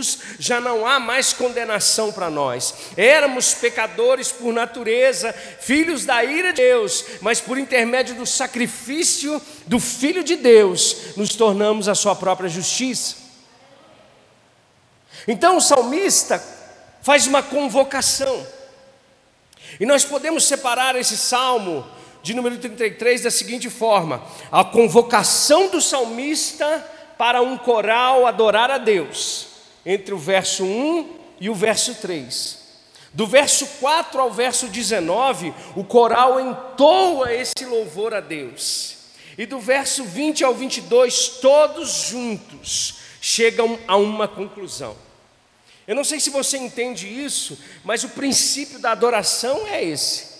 Jesus, 0.00 0.18
já 0.38 0.60
não 0.60 0.86
há 0.86 0.98
mais 0.98 1.32
condenação 1.32 2.12
para 2.12 2.30
nós. 2.30 2.74
Éramos 2.96 3.54
pecadores 3.54 4.32
por 4.32 4.52
natureza, 4.52 5.32
filhos 5.32 6.04
da 6.04 6.24
ira 6.24 6.52
de 6.52 6.62
Deus, 6.62 7.04
mas 7.20 7.40
por 7.40 7.58
intermédio 7.58 8.14
do 8.14 8.26
sacrifício 8.26 9.40
do 9.66 9.78
Filho 9.78 10.24
de 10.24 10.36
Deus, 10.36 11.16
nos 11.16 11.34
tornamos 11.34 11.88
a 11.88 11.94
sua 11.94 12.14
própria 12.16 12.48
justiça. 12.48 13.16
Então 15.28 15.56
o 15.56 15.60
salmista 15.60 16.42
faz 17.02 17.26
uma 17.26 17.42
convocação, 17.42 18.46
e 19.78 19.86
nós 19.86 20.04
podemos 20.04 20.44
separar 20.44 20.96
esse 20.96 21.16
salmo 21.16 21.86
de 22.22 22.34
número 22.34 22.58
33 22.58 23.22
da 23.22 23.30
seguinte 23.30 23.70
forma: 23.70 24.22
a 24.50 24.64
convocação 24.64 25.68
do 25.68 25.80
salmista 25.80 26.84
para 27.16 27.42
um 27.42 27.56
coral 27.56 28.26
adorar 28.26 28.70
a 28.70 28.78
Deus, 28.78 29.49
entre 29.92 30.14
o 30.14 30.18
verso 30.18 30.62
1 30.64 31.16
e 31.40 31.50
o 31.50 31.54
verso 31.54 31.96
3. 31.96 32.58
Do 33.12 33.26
verso 33.26 33.66
4 33.80 34.20
ao 34.20 34.30
verso 34.30 34.68
19, 34.68 35.52
o 35.74 35.82
coral 35.82 36.38
entoa 36.38 37.34
esse 37.34 37.64
louvor 37.68 38.14
a 38.14 38.20
Deus. 38.20 38.98
E 39.36 39.44
do 39.46 39.58
verso 39.58 40.04
20 40.04 40.44
ao 40.44 40.54
22, 40.54 41.28
todos 41.40 42.06
juntos 42.08 42.98
chegam 43.20 43.76
a 43.88 43.96
uma 43.96 44.28
conclusão. 44.28 44.96
Eu 45.88 45.96
não 45.96 46.04
sei 46.04 46.20
se 46.20 46.30
você 46.30 46.56
entende 46.56 47.08
isso, 47.08 47.58
mas 47.82 48.04
o 48.04 48.10
princípio 48.10 48.78
da 48.78 48.92
adoração 48.92 49.66
é 49.66 49.82
esse. 49.82 50.30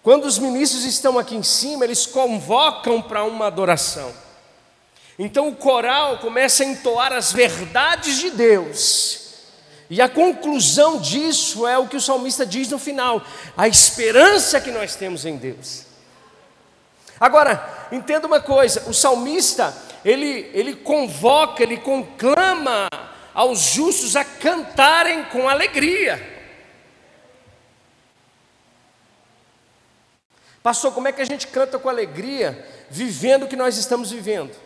Quando 0.00 0.26
os 0.26 0.38
ministros 0.38 0.84
estão 0.84 1.18
aqui 1.18 1.34
em 1.34 1.42
cima, 1.42 1.84
eles 1.84 2.06
convocam 2.06 3.02
para 3.02 3.24
uma 3.24 3.48
adoração. 3.48 4.14
Então 5.18 5.48
o 5.48 5.54
coral 5.54 6.18
começa 6.18 6.62
a 6.62 6.66
entoar 6.66 7.12
as 7.12 7.32
verdades 7.32 8.18
de 8.18 8.30
Deus. 8.30 9.24
E 9.88 10.00
a 10.00 10.08
conclusão 10.08 10.98
disso 10.98 11.66
é 11.66 11.78
o 11.78 11.86
que 11.86 11.96
o 11.96 12.00
salmista 12.00 12.44
diz 12.44 12.68
no 12.68 12.78
final: 12.78 13.22
a 13.56 13.68
esperança 13.68 14.60
que 14.60 14.70
nós 14.70 14.96
temos 14.96 15.24
em 15.24 15.36
Deus. 15.36 15.84
Agora, 17.20 17.88
entenda 17.92 18.26
uma 18.26 18.40
coisa: 18.40 18.88
o 18.88 18.94
salmista, 18.94 19.76
ele, 20.04 20.50
ele 20.52 20.74
convoca, 20.74 21.62
ele 21.62 21.76
conclama 21.76 22.88
aos 23.32 23.60
justos 23.60 24.16
a 24.16 24.24
cantarem 24.24 25.24
com 25.24 25.48
alegria. 25.48 26.32
Pastor, 30.62 30.94
como 30.94 31.06
é 31.06 31.12
que 31.12 31.20
a 31.20 31.26
gente 31.26 31.46
canta 31.48 31.78
com 31.78 31.90
alegria, 31.90 32.66
vivendo 32.88 33.42
o 33.42 33.48
que 33.48 33.54
nós 33.54 33.76
estamos 33.76 34.10
vivendo? 34.10 34.56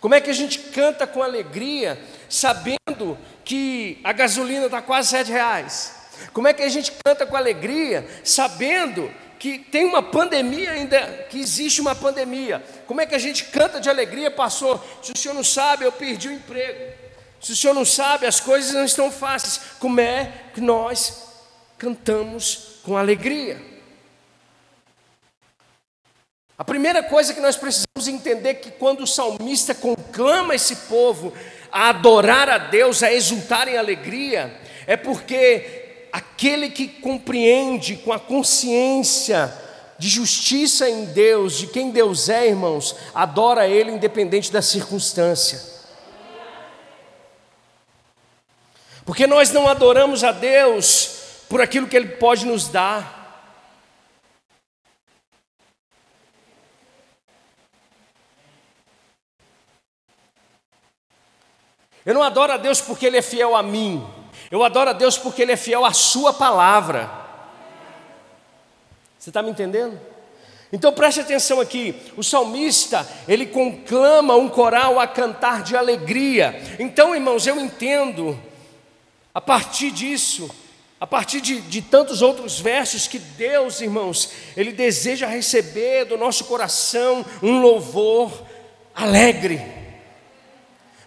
Como 0.00 0.14
é 0.14 0.20
que 0.20 0.30
a 0.30 0.34
gente 0.34 0.58
canta 0.58 1.06
com 1.06 1.22
alegria, 1.22 1.98
sabendo 2.28 3.18
que 3.44 4.00
a 4.02 4.12
gasolina 4.12 4.66
está 4.66 4.82
quase 4.82 5.08
sete 5.08 5.30
reais? 5.30 5.94
Como 6.32 6.48
é 6.48 6.52
que 6.52 6.62
a 6.62 6.68
gente 6.68 6.92
canta 7.04 7.26
com 7.26 7.36
alegria, 7.36 8.06
sabendo 8.24 9.10
que 9.38 9.58
tem 9.58 9.84
uma 9.84 10.02
pandemia 10.02 10.70
ainda, 10.70 11.26
que 11.28 11.40
existe 11.40 11.80
uma 11.80 11.94
pandemia? 11.94 12.64
Como 12.86 13.00
é 13.00 13.06
que 13.06 13.14
a 13.14 13.18
gente 13.18 13.44
canta 13.44 13.80
de 13.80 13.90
alegria, 13.90 14.30
pastor? 14.30 14.82
Se 15.02 15.12
o 15.12 15.18
senhor 15.18 15.34
não 15.34 15.44
sabe, 15.44 15.84
eu 15.84 15.92
perdi 15.92 16.28
o 16.28 16.32
emprego. 16.32 16.92
Se 17.40 17.52
o 17.52 17.56
senhor 17.56 17.74
não 17.74 17.84
sabe, 17.84 18.26
as 18.26 18.38
coisas 18.38 18.72
não 18.72 18.84
estão 18.84 19.10
fáceis. 19.10 19.60
Como 19.80 20.00
é 20.00 20.32
que 20.54 20.60
nós 20.60 21.24
cantamos 21.76 22.78
com 22.84 22.96
alegria? 22.96 23.71
A 26.62 26.64
primeira 26.64 27.02
coisa 27.02 27.34
que 27.34 27.40
nós 27.40 27.56
precisamos 27.56 28.06
entender 28.06 28.50
é 28.50 28.54
que 28.54 28.70
quando 28.70 29.00
o 29.00 29.06
salmista 29.06 29.74
conclama 29.74 30.54
esse 30.54 30.76
povo 30.86 31.32
a 31.72 31.88
adorar 31.88 32.48
a 32.48 32.56
Deus, 32.56 33.02
a 33.02 33.12
exultar 33.12 33.66
em 33.66 33.76
alegria, 33.76 34.60
é 34.86 34.96
porque 34.96 36.06
aquele 36.12 36.70
que 36.70 36.86
compreende 36.86 37.96
com 37.96 38.12
a 38.12 38.20
consciência 38.20 39.52
de 39.98 40.08
justiça 40.08 40.88
em 40.88 41.06
Deus, 41.06 41.58
de 41.58 41.66
quem 41.66 41.90
Deus 41.90 42.28
é, 42.28 42.46
irmãos, 42.46 42.94
adora 43.12 43.66
Ele 43.66 43.90
independente 43.90 44.52
da 44.52 44.62
circunstância. 44.62 45.60
Porque 49.04 49.26
nós 49.26 49.50
não 49.50 49.66
adoramos 49.66 50.22
a 50.22 50.30
Deus 50.30 51.42
por 51.48 51.60
aquilo 51.60 51.88
que 51.88 51.96
Ele 51.96 52.10
pode 52.10 52.46
nos 52.46 52.68
dar. 52.68 53.21
Eu 62.04 62.14
não 62.14 62.22
adoro 62.22 62.52
a 62.52 62.56
Deus 62.56 62.80
porque 62.80 63.06
Ele 63.06 63.18
é 63.18 63.22
fiel 63.22 63.54
a 63.54 63.62
mim. 63.62 64.06
Eu 64.50 64.64
adoro 64.64 64.90
a 64.90 64.92
Deus 64.92 65.16
porque 65.16 65.42
Ele 65.42 65.52
é 65.52 65.56
fiel 65.56 65.84
à 65.84 65.92
Sua 65.92 66.32
palavra. 66.32 67.10
Você 69.18 69.30
está 69.30 69.42
me 69.42 69.50
entendendo? 69.50 70.00
Então 70.72 70.90
preste 70.90 71.20
atenção 71.20 71.60
aqui, 71.60 71.94
o 72.16 72.22
salmista, 72.22 73.06
ele 73.28 73.44
conclama 73.44 74.34
um 74.36 74.48
coral 74.48 74.98
a 74.98 75.06
cantar 75.06 75.62
de 75.62 75.76
alegria. 75.76 76.60
Então, 76.78 77.14
irmãos, 77.14 77.46
eu 77.46 77.60
entendo, 77.60 78.40
a 79.34 79.40
partir 79.40 79.90
disso, 79.90 80.50
a 80.98 81.06
partir 81.06 81.42
de, 81.42 81.60
de 81.60 81.82
tantos 81.82 82.22
outros 82.22 82.58
versos, 82.58 83.06
que 83.06 83.18
Deus, 83.18 83.82
irmãos, 83.82 84.30
Ele 84.56 84.72
deseja 84.72 85.26
receber 85.26 86.06
do 86.06 86.16
nosso 86.16 86.44
coração 86.46 87.22
um 87.42 87.60
louvor 87.60 88.32
alegre. 88.94 89.81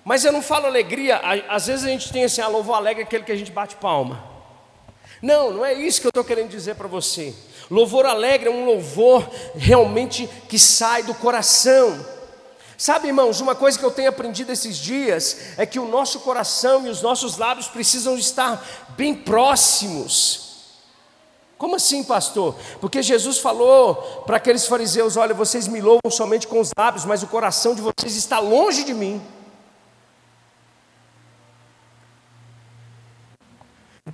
Mas 0.05 0.23
eu 0.23 0.31
não 0.31 0.43
falo 0.43 0.67
alegria, 0.67 1.19
às 1.49 1.66
vezes 1.66 1.83
a 1.83 1.89
gente 1.89 2.13
tem 2.13 2.23
assim, 2.23 2.39
ah, 2.39 2.47
louvor 2.47 2.75
alegre 2.75 3.01
é 3.01 3.05
aquele 3.05 3.23
que 3.23 3.31
a 3.31 3.35
gente 3.35 3.51
bate 3.51 3.75
palma. 3.75 4.23
Não, 5.19 5.51
não 5.51 5.66
é 5.66 5.73
isso 5.73 5.99
que 5.99 6.05
eu 6.05 6.11
estou 6.11 6.23
querendo 6.23 6.49
dizer 6.49 6.75
para 6.75 6.88
você. 6.88 7.33
Louvor 7.71 8.05
alegre 8.05 8.47
é 8.47 8.51
um 8.51 8.65
louvor 8.65 9.27
realmente 9.55 10.29
que 10.47 10.59
sai 10.59 11.01
do 11.01 11.15
coração. 11.15 12.05
Sabe, 12.77 13.07
irmãos, 13.07 13.41
uma 13.41 13.55
coisa 13.55 13.79
que 13.79 13.83
eu 13.83 13.89
tenho 13.89 14.09
aprendido 14.09 14.51
esses 14.51 14.77
dias 14.77 15.57
é 15.57 15.65
que 15.65 15.79
o 15.79 15.88
nosso 15.88 16.19
coração 16.19 16.85
e 16.85 16.89
os 16.89 17.01
nossos 17.01 17.38
lábios 17.38 17.67
precisam 17.67 18.15
estar 18.15 18.63
bem 18.89 19.15
próximos. 19.15 20.45
Como 21.57 21.77
assim, 21.77 22.03
pastor? 22.03 22.53
Porque 22.79 23.01
Jesus 23.01 23.39
falou 23.39 23.95
para 24.27 24.38
aqueles 24.38 24.67
fariseus: 24.67 25.17
olha, 25.17 25.33
vocês 25.33 25.67
me 25.67 25.81
louvam 25.81 26.11
somente 26.11 26.45
com 26.45 26.59
os 26.59 26.69
lábios, 26.77 27.05
mas 27.05 27.23
o 27.23 27.27
coração 27.27 27.73
de 27.73 27.81
vocês 27.81 28.15
está 28.15 28.38
longe 28.38 28.83
de 28.83 28.94
mim. 28.94 29.19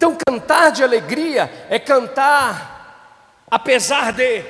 Então, 0.02 0.18
cantar 0.28 0.72
de 0.72 0.84
alegria 0.84 1.68
é 1.70 1.78
cantar 1.78 3.46
apesar 3.46 4.12
de, 4.12 4.44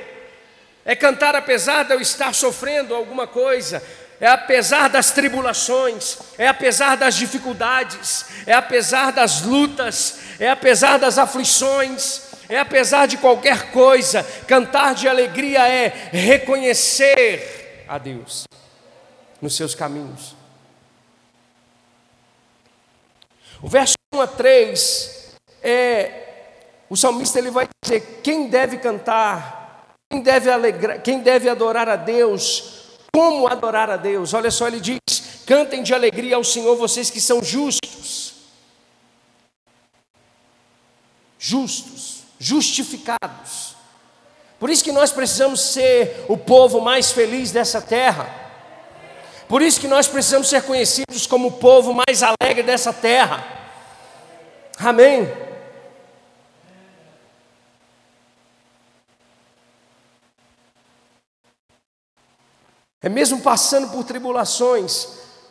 é 0.85 0.95
cantar 0.95 1.35
apesar 1.35 1.83
de 1.83 1.93
eu 1.93 1.99
estar 1.99 2.33
sofrendo 2.33 2.95
alguma 2.95 3.27
coisa, 3.27 3.83
é 4.21 4.27
apesar 4.27 4.87
das 4.87 5.11
tribulações, 5.11 6.19
é 6.37 6.47
apesar 6.47 6.95
das 6.95 7.15
dificuldades, 7.15 8.27
é 8.45 8.53
apesar 8.53 9.11
das 9.11 9.41
lutas, 9.41 10.19
é 10.39 10.49
apesar 10.49 10.97
das 10.97 11.17
aflições, 11.17 12.21
é 12.47 12.57
apesar 12.57 13.05
de 13.05 13.17
qualquer 13.17 13.71
coisa, 13.71 14.23
cantar 14.47 14.95
de 14.95 15.09
alegria 15.09 15.67
é 15.67 15.89
reconhecer 16.13 17.83
a 17.89 17.97
Deus 17.97 18.45
nos 19.41 19.53
seus 19.57 19.75
caminhos. 19.75 20.33
O 23.61 23.67
verso 23.67 23.95
1 24.15 24.21
a 24.21 24.27
3 24.27 25.20
é, 25.61 26.21
o 26.89 26.97
salmista 26.97 27.39
ele 27.39 27.51
vai 27.51 27.67
dizer 27.83 28.21
quem 28.23 28.47
deve 28.47 28.77
cantar, 28.77 29.95
quem 30.09 30.21
deve 30.21 30.49
alegrar, 30.49 31.01
quem 31.01 31.19
deve 31.19 31.47
adorar 31.47 31.87
a 31.87 31.95
Deus, 31.95 32.99
como 33.13 33.47
adorar 33.47 33.89
a 33.89 33.97
Deus. 33.97 34.33
Olha 34.33 34.51
só, 34.51 34.67
ele 34.67 34.79
diz: 34.79 35.43
cantem 35.45 35.83
de 35.83 35.93
alegria 35.93 36.35
ao 36.35 36.43
Senhor 36.43 36.75
vocês 36.75 37.09
que 37.09 37.21
são 37.21 37.43
justos, 37.43 38.33
justos, 41.39 42.23
justificados. 42.39 43.75
Por 44.59 44.69
isso 44.69 44.83
que 44.83 44.91
nós 44.91 45.11
precisamos 45.11 45.59
ser 45.59 46.25
o 46.27 46.37
povo 46.37 46.81
mais 46.81 47.11
feliz 47.11 47.51
dessa 47.51 47.81
terra. 47.81 48.41
Por 49.47 49.61
isso 49.61 49.81
que 49.81 49.87
nós 49.87 50.07
precisamos 50.07 50.49
ser 50.49 50.61
conhecidos 50.63 51.25
como 51.25 51.47
o 51.47 51.51
povo 51.53 51.93
mais 51.93 52.21
alegre 52.21 52.63
dessa 52.63 52.93
terra. 52.93 53.43
Amém. 54.77 55.50
É 63.01 63.09
mesmo 63.09 63.41
passando 63.41 63.91
por 63.91 64.03
tribulações, 64.03 65.07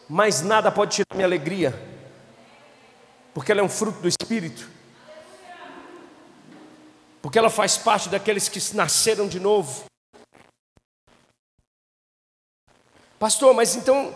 mas 0.09 0.41
nada 0.41 0.71
pode 0.71 0.97
tirar 0.97 1.15
minha 1.15 1.27
alegria, 1.27 1.75
porque 3.35 3.51
ela 3.51 3.61
é 3.61 3.65
um 3.65 3.69
fruto 3.69 4.01
do 4.01 4.09
Espírito, 4.09 4.69
porque 7.21 7.39
ela 7.39 7.51
faz 7.51 7.77
parte 7.77 8.09
daqueles 8.09 8.49
que 8.49 8.61
nasceram 8.77 9.27
de 9.27 9.41
novo. 9.41 9.85
Pastor, 13.19 13.53
mas 13.53 13.75
então 13.75 14.15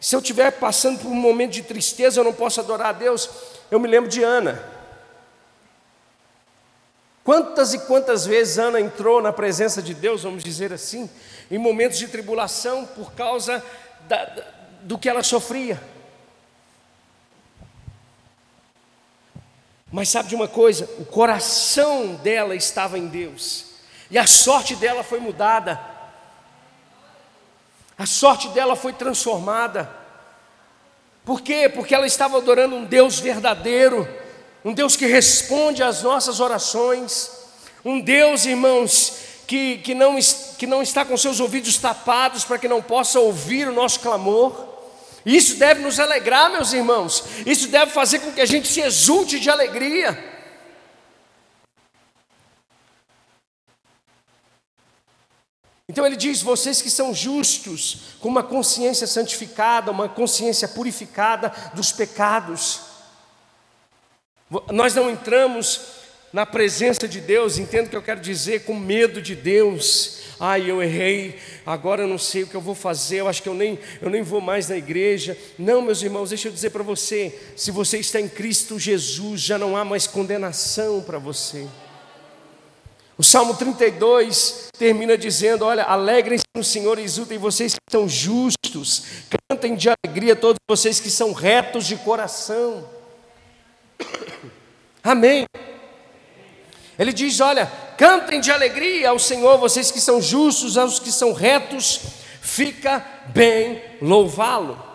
Se 0.00 0.14
eu 0.14 0.20
estiver 0.20 0.52
passando 0.52 1.00
por 1.00 1.08
um 1.08 1.14
momento 1.14 1.52
de 1.52 1.62
tristeza, 1.62 2.20
eu 2.20 2.24
não 2.24 2.32
posso 2.32 2.60
adorar 2.60 2.88
a 2.88 2.92
Deus, 2.92 3.28
eu 3.70 3.80
me 3.80 3.88
lembro 3.88 4.08
de 4.08 4.22
Ana. 4.22 4.77
Quantas 7.28 7.74
e 7.74 7.80
quantas 7.80 8.24
vezes 8.24 8.56
Ana 8.56 8.80
entrou 8.80 9.20
na 9.20 9.30
presença 9.30 9.82
de 9.82 9.92
Deus, 9.92 10.22
vamos 10.22 10.42
dizer 10.42 10.72
assim, 10.72 11.10
em 11.50 11.58
momentos 11.58 11.98
de 11.98 12.08
tribulação 12.08 12.86
por 12.86 13.12
causa 13.12 13.62
da, 14.08 14.44
do 14.80 14.96
que 14.96 15.10
ela 15.10 15.22
sofria. 15.22 15.78
Mas 19.92 20.08
sabe 20.08 20.30
de 20.30 20.34
uma 20.34 20.48
coisa? 20.48 20.88
O 20.98 21.04
coração 21.04 22.14
dela 22.14 22.54
estava 22.54 22.98
em 22.98 23.08
Deus, 23.08 23.74
e 24.10 24.16
a 24.16 24.26
sorte 24.26 24.74
dela 24.74 25.04
foi 25.04 25.20
mudada, 25.20 25.78
a 27.98 28.06
sorte 28.06 28.48
dela 28.48 28.74
foi 28.74 28.94
transformada. 28.94 29.94
Por 31.26 31.42
quê? 31.42 31.68
Porque 31.68 31.94
ela 31.94 32.06
estava 32.06 32.38
adorando 32.38 32.74
um 32.74 32.86
Deus 32.86 33.20
verdadeiro, 33.20 34.08
um 34.68 34.74
Deus 34.74 34.96
que 34.96 35.06
responde 35.06 35.82
às 35.82 36.02
nossas 36.02 36.40
orações, 36.40 37.30
um 37.82 37.98
Deus, 37.98 38.44
irmãos, 38.44 39.14
que, 39.46 39.78
que, 39.78 39.94
não, 39.94 40.18
que 40.58 40.66
não 40.66 40.82
está 40.82 41.06
com 41.06 41.16
seus 41.16 41.40
ouvidos 41.40 41.78
tapados 41.78 42.44
para 42.44 42.58
que 42.58 42.68
não 42.68 42.82
possa 42.82 43.18
ouvir 43.18 43.66
o 43.66 43.72
nosso 43.72 44.00
clamor. 44.00 44.68
Isso 45.24 45.56
deve 45.56 45.80
nos 45.80 45.98
alegrar, 45.98 46.50
meus 46.50 46.74
irmãos. 46.74 47.24
Isso 47.46 47.68
deve 47.68 47.92
fazer 47.92 48.18
com 48.18 48.30
que 48.30 48.42
a 48.42 48.46
gente 48.46 48.68
se 48.68 48.82
exulte 48.82 49.40
de 49.40 49.48
alegria. 49.48 50.22
Então 55.88 56.04
ele 56.04 56.14
diz: 56.14 56.42
vocês 56.42 56.82
que 56.82 56.90
são 56.90 57.14
justos, 57.14 58.00
com 58.20 58.28
uma 58.28 58.42
consciência 58.42 59.06
santificada, 59.06 59.90
uma 59.90 60.10
consciência 60.10 60.68
purificada 60.68 61.50
dos 61.72 61.90
pecados. 61.90 62.87
Nós 64.70 64.94
não 64.94 65.10
entramos 65.10 65.98
na 66.32 66.44
presença 66.44 67.08
de 67.08 67.20
Deus, 67.20 67.58
entendo 67.58 67.86
o 67.86 67.90
que 67.90 67.96
eu 67.96 68.02
quero 68.02 68.20
dizer, 68.20 68.64
com 68.64 68.74
medo 68.74 69.20
de 69.20 69.34
Deus, 69.34 70.18
ai, 70.38 70.70
eu 70.70 70.82
errei, 70.82 71.38
agora 71.64 72.02
eu 72.02 72.08
não 72.08 72.18
sei 72.18 72.42
o 72.42 72.46
que 72.46 72.54
eu 72.54 72.60
vou 72.60 72.74
fazer, 72.74 73.18
eu 73.20 73.28
acho 73.28 73.42
que 73.42 73.48
eu 73.48 73.54
nem, 73.54 73.78
eu 74.00 74.10
nem 74.10 74.22
vou 74.22 74.40
mais 74.40 74.68
na 74.68 74.76
igreja. 74.76 75.36
Não, 75.58 75.80
meus 75.80 76.02
irmãos, 76.02 76.28
deixa 76.28 76.48
eu 76.48 76.52
dizer 76.52 76.70
para 76.70 76.82
você: 76.82 77.38
se 77.56 77.70
você 77.70 77.98
está 77.98 78.20
em 78.20 78.28
Cristo 78.28 78.78
Jesus, 78.78 79.40
já 79.40 79.58
não 79.58 79.76
há 79.76 79.84
mais 79.84 80.06
condenação 80.06 81.00
para 81.00 81.18
você. 81.18 81.66
O 83.16 83.24
Salmo 83.24 83.54
32 83.54 84.68
termina 84.78 85.16
dizendo: 85.16 85.64
Olha, 85.64 85.82
alegrem-se 85.84 86.44
no 86.54 86.62
Senhor 86.62 86.98
e 86.98 87.02
exultem 87.02 87.38
vocês 87.38 87.74
que 87.74 87.90
são 87.90 88.08
justos, 88.08 89.04
cantem 89.50 89.74
de 89.74 89.88
alegria 89.88 90.36
todos 90.36 90.58
vocês 90.68 91.00
que 91.00 91.10
são 91.10 91.32
retos 91.32 91.86
de 91.86 91.96
coração. 91.96 92.97
Amém. 95.02 95.46
Ele 96.98 97.12
diz: 97.12 97.40
Olha, 97.40 97.70
cantem 97.96 98.40
de 98.40 98.50
alegria 98.50 99.10
ao 99.10 99.18
Senhor, 99.18 99.58
vocês 99.58 99.90
que 99.90 100.00
são 100.00 100.20
justos, 100.20 100.76
aos 100.76 100.98
que 100.98 101.12
são 101.12 101.32
retos, 101.32 102.00
fica 102.40 103.04
bem 103.26 103.82
louvá-lo. 104.00 104.88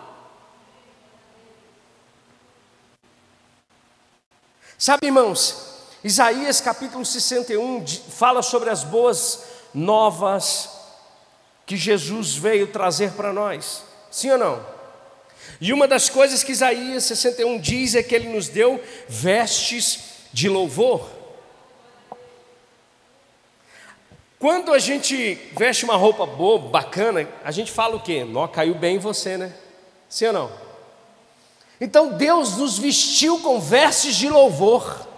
Sabe, 4.76 5.06
irmãos, 5.06 5.74
Isaías 6.02 6.60
capítulo 6.60 7.04
61 7.04 7.86
fala 7.86 8.42
sobre 8.42 8.68
as 8.68 8.84
boas 8.84 9.44
novas 9.72 10.68
que 11.64 11.76
Jesus 11.76 12.36
veio 12.36 12.66
trazer 12.66 13.12
para 13.12 13.32
nós. 13.32 13.82
Sim 14.10 14.32
ou 14.32 14.38
não? 14.38 14.73
E 15.60 15.72
uma 15.72 15.86
das 15.88 16.08
coisas 16.08 16.42
que 16.42 16.52
Isaías 16.52 17.04
61 17.04 17.58
diz 17.58 17.94
é 17.94 18.02
que 18.02 18.14
ele 18.14 18.28
nos 18.28 18.48
deu 18.48 18.82
vestes 19.08 20.00
de 20.32 20.48
louvor. 20.48 21.08
Quando 24.38 24.74
a 24.74 24.78
gente 24.78 25.38
veste 25.56 25.84
uma 25.84 25.96
roupa 25.96 26.26
boa, 26.26 26.58
bacana, 26.58 27.26
a 27.42 27.50
gente 27.50 27.72
fala 27.72 27.96
o 27.96 28.00
quê? 28.00 28.24
Nó, 28.24 28.46
caiu 28.46 28.74
bem 28.74 28.96
em 28.96 28.98
você, 28.98 29.38
né? 29.38 29.54
Sim 30.08 30.26
ou 30.26 30.32
não? 30.32 30.52
Então 31.80 32.10
Deus 32.10 32.56
nos 32.56 32.78
vestiu 32.78 33.40
com 33.40 33.58
vestes 33.58 34.14
de 34.16 34.28
louvor. 34.28 35.08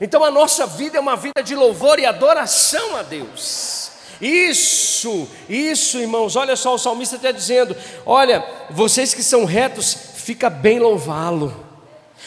Então 0.00 0.22
a 0.22 0.30
nossa 0.30 0.66
vida 0.66 0.98
é 0.98 1.00
uma 1.00 1.16
vida 1.16 1.42
de 1.42 1.54
louvor 1.54 1.98
e 1.98 2.04
adoração 2.04 2.96
a 2.96 3.02
Deus. 3.02 3.83
Isso, 4.20 5.28
isso, 5.48 5.98
irmãos, 5.98 6.36
olha 6.36 6.56
só, 6.56 6.74
o 6.74 6.78
salmista 6.78 7.16
está 7.16 7.30
dizendo: 7.30 7.76
olha, 8.06 8.44
vocês 8.70 9.14
que 9.14 9.22
são 9.22 9.44
retos, 9.44 9.96
fica 10.16 10.48
bem 10.48 10.78
louvá-lo. 10.78 11.64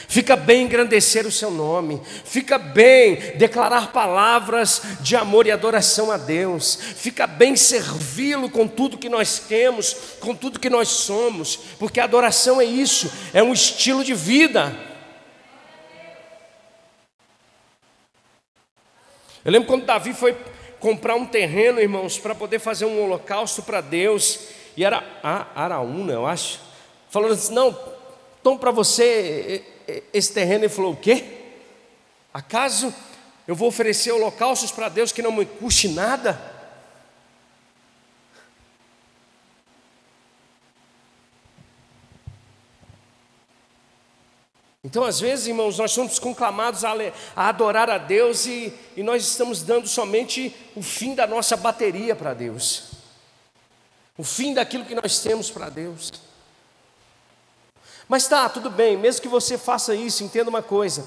Fica 0.08 0.36
bem 0.36 0.64
engrandecer 0.64 1.26
o 1.26 1.32
seu 1.32 1.52
nome, 1.52 2.02
fica 2.24 2.58
bem 2.58 3.16
declarar 3.36 3.92
palavras 3.92 4.82
de 5.02 5.16
amor 5.16 5.48
e 5.48 5.52
adoração 5.52 6.12
a 6.12 6.18
Deus, 6.18 6.78
fica 6.96 7.28
bem 7.28 7.56
servi-lo 7.56 8.50
com 8.50 8.68
tudo 8.68 8.98
que 8.98 9.10
nós 9.10 9.40
temos, 9.40 9.96
com 10.20 10.34
tudo 10.34 10.60
que 10.60 10.70
nós 10.70 10.88
somos, 10.88 11.58
porque 11.80 12.00
a 12.00 12.06
adoração 12.06 12.62
é 12.62 12.64
isso, 12.64 13.12
é 13.34 13.42
um 13.44 13.52
estilo 13.52 14.04
de 14.04 14.14
vida. 14.14 14.74
Eu 19.44 19.52
lembro 19.52 19.68
quando 19.68 19.86
Davi 19.86 20.14
foi 20.14 20.38
comprar 20.80 21.16
um 21.16 21.26
terreno, 21.26 21.80
irmãos, 21.80 22.18
para 22.18 22.36
poder 22.36 22.60
fazer 22.60 22.86
um 22.86 23.04
holocausto 23.04 23.62
para 23.64 23.82
Deus, 23.82 24.40
e 24.76 24.84
era 24.84 25.04
a 25.24 25.48
Araúna, 25.56 26.14
eu 26.14 26.26
acho, 26.26 26.60
falando 27.10 27.34
assim: 27.34 27.54
não, 27.54 27.78
toma 28.44 28.60
para 28.60 28.72
você 28.72 29.64
esse 30.14 30.34
terreno 30.34 30.66
e 30.66 30.70
falou: 30.70 30.94
O 30.94 30.98
quê? 30.98 31.24
Acaso 32.34 32.94
eu 33.48 33.56
vou 33.56 33.70
oferecer 33.70 34.12
holocaustos 34.12 34.72
para 34.72 34.90
Deus 34.90 35.12
que 35.12 35.22
não 35.22 35.32
me 35.32 35.46
custe 35.46 35.88
nada? 35.88 36.57
Então, 44.88 45.04
às 45.04 45.20
vezes, 45.20 45.48
irmãos, 45.48 45.78
nós 45.78 45.92
somos 45.92 46.18
conclamados 46.18 46.86
a, 46.86 46.94
a 47.36 47.50
adorar 47.50 47.90
a 47.90 47.98
Deus 47.98 48.46
e, 48.46 48.74
e 48.96 49.04
nós 49.04 49.22
estamos 49.22 49.62
dando 49.62 49.86
somente 49.86 50.56
o 50.78 50.82
fim 50.82 51.14
da 51.14 51.28
nossa 51.28 51.58
bateria 51.58 52.16
para 52.16 52.34
Deus, 52.34 52.84
o 54.18 54.24
fim 54.24 54.54
daquilo 54.54 54.86
que 54.86 54.96
nós 54.96 55.20
temos 55.20 55.52
para 55.52 55.68
Deus. 55.68 56.14
Mas 58.08 58.30
tá, 58.30 58.48
tudo 58.48 58.70
bem, 58.70 58.96
mesmo 58.96 59.22
que 59.22 59.28
você 59.28 59.58
faça 59.58 59.94
isso, 59.94 60.24
entenda 60.24 60.50
uma 60.50 60.64
coisa: 60.64 61.06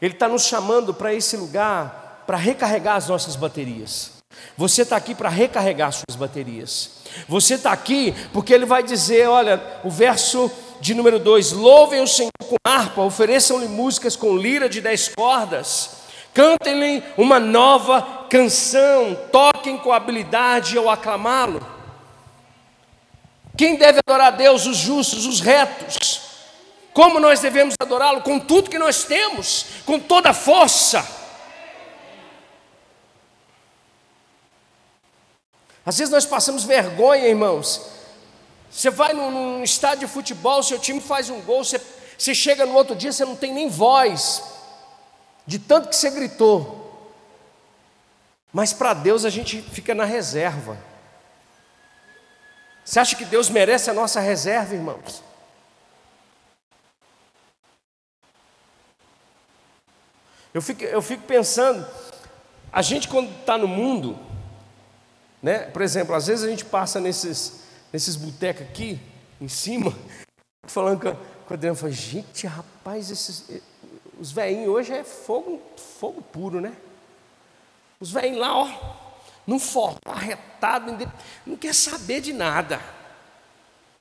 Ele 0.00 0.14
está 0.14 0.28
nos 0.28 0.44
chamando 0.44 0.94
para 0.94 1.12
esse 1.12 1.36
lugar 1.36 2.22
para 2.28 2.36
recarregar 2.36 2.94
as 2.94 3.08
nossas 3.08 3.34
baterias. 3.34 4.12
Você 4.56 4.82
está 4.82 4.94
aqui 4.96 5.16
para 5.16 5.28
recarregar 5.28 5.92
suas 5.92 6.16
baterias. 6.16 7.00
Você 7.28 7.54
está 7.54 7.72
aqui 7.72 8.14
porque 8.32 8.54
Ele 8.54 8.66
vai 8.66 8.84
dizer: 8.84 9.28
olha, 9.28 9.60
o 9.82 9.90
verso 9.90 10.48
de 10.80 10.94
número 10.94 11.18
2: 11.18 11.52
louvem 11.52 12.00
o 12.00 12.06
Senhor 12.06 12.30
com 12.48 12.56
harpa, 12.64 13.02
ofereçam-lhe 13.02 13.68
músicas 13.68 14.16
com 14.16 14.36
lira 14.36 14.68
de 14.68 14.80
dez 14.80 15.08
cordas, 15.08 15.90
cantem-lhe 16.32 17.02
uma 17.16 17.38
nova 17.38 18.26
canção, 18.28 19.16
toquem 19.30 19.76
com 19.76 19.92
habilidade 19.92 20.76
ao 20.76 20.88
aclamá-lo. 20.88 21.64
Quem 23.56 23.76
deve 23.76 24.00
adorar 24.06 24.28
a 24.28 24.36
Deus? 24.36 24.66
Os 24.66 24.78
justos, 24.78 25.26
os 25.26 25.40
retos. 25.40 26.22
Como 26.94 27.20
nós 27.20 27.40
devemos 27.40 27.74
adorá-lo? 27.78 28.22
Com 28.22 28.38
tudo 28.38 28.70
que 28.70 28.78
nós 28.78 29.04
temos, 29.04 29.66
com 29.84 29.98
toda 29.98 30.30
a 30.30 30.34
força. 30.34 31.06
Às 35.84 35.98
vezes 35.98 36.12
nós 36.12 36.24
passamos 36.26 36.64
vergonha, 36.64 37.28
irmãos. 37.28 37.99
Você 38.70 38.88
vai 38.88 39.12
num, 39.12 39.30
num 39.30 39.62
estádio 39.64 40.06
de 40.06 40.12
futebol, 40.12 40.62
seu 40.62 40.78
time 40.78 41.00
faz 41.00 41.28
um 41.28 41.40
gol, 41.40 41.64
você, 41.64 41.80
você 42.16 42.34
chega 42.34 42.64
no 42.64 42.74
outro 42.74 42.94
dia, 42.94 43.12
você 43.12 43.24
não 43.24 43.34
tem 43.34 43.52
nem 43.52 43.68
voz, 43.68 44.42
de 45.44 45.58
tanto 45.58 45.88
que 45.88 45.96
você 45.96 46.10
gritou. 46.10 46.80
Mas 48.52 48.72
para 48.72 48.94
Deus 48.94 49.24
a 49.24 49.30
gente 49.30 49.60
fica 49.60 49.94
na 49.94 50.04
reserva. 50.04 50.78
Você 52.84 52.98
acha 52.98 53.16
que 53.16 53.24
Deus 53.24 53.48
merece 53.48 53.90
a 53.90 53.94
nossa 53.94 54.20
reserva, 54.20 54.74
irmãos? 54.74 55.22
Eu 60.52 60.60
fico, 60.60 60.82
eu 60.82 61.00
fico 61.00 61.22
pensando, 61.24 61.86
a 62.72 62.82
gente 62.82 63.06
quando 63.06 63.30
está 63.38 63.56
no 63.56 63.68
mundo, 63.68 64.18
né? 65.40 65.60
Por 65.66 65.82
exemplo, 65.82 66.14
às 66.14 66.26
vezes 66.26 66.44
a 66.44 66.48
gente 66.48 66.64
passa 66.64 66.98
nesses, 67.00 67.60
nesses 67.92 68.16
botecos 68.16 68.62
aqui, 68.62 68.98
em 69.40 69.48
cima, 69.48 69.96
falando 70.66 71.00
com 71.00 71.08
a, 71.08 71.14
com 71.14 71.52
a 71.52 71.54
Adriana, 71.54 71.76
fala, 71.76 71.92
gente, 71.92 72.46
rapaz, 72.46 73.10
esses, 73.10 73.62
os 74.18 74.32
velhinhos 74.32 74.68
hoje 74.68 74.92
é 74.92 75.04
fogo, 75.04 75.60
fogo 75.98 76.20
puro, 76.20 76.60
né? 76.60 76.72
Os 77.98 78.12
velhinhos 78.12 78.40
lá, 78.40 78.56
ó, 78.56 78.68
num 79.46 79.58
forró 79.58 79.96
arretado, 80.06 80.96
não 81.46 81.56
quer 81.56 81.74
saber 81.74 82.20
de 82.20 82.32
nada. 82.32 82.80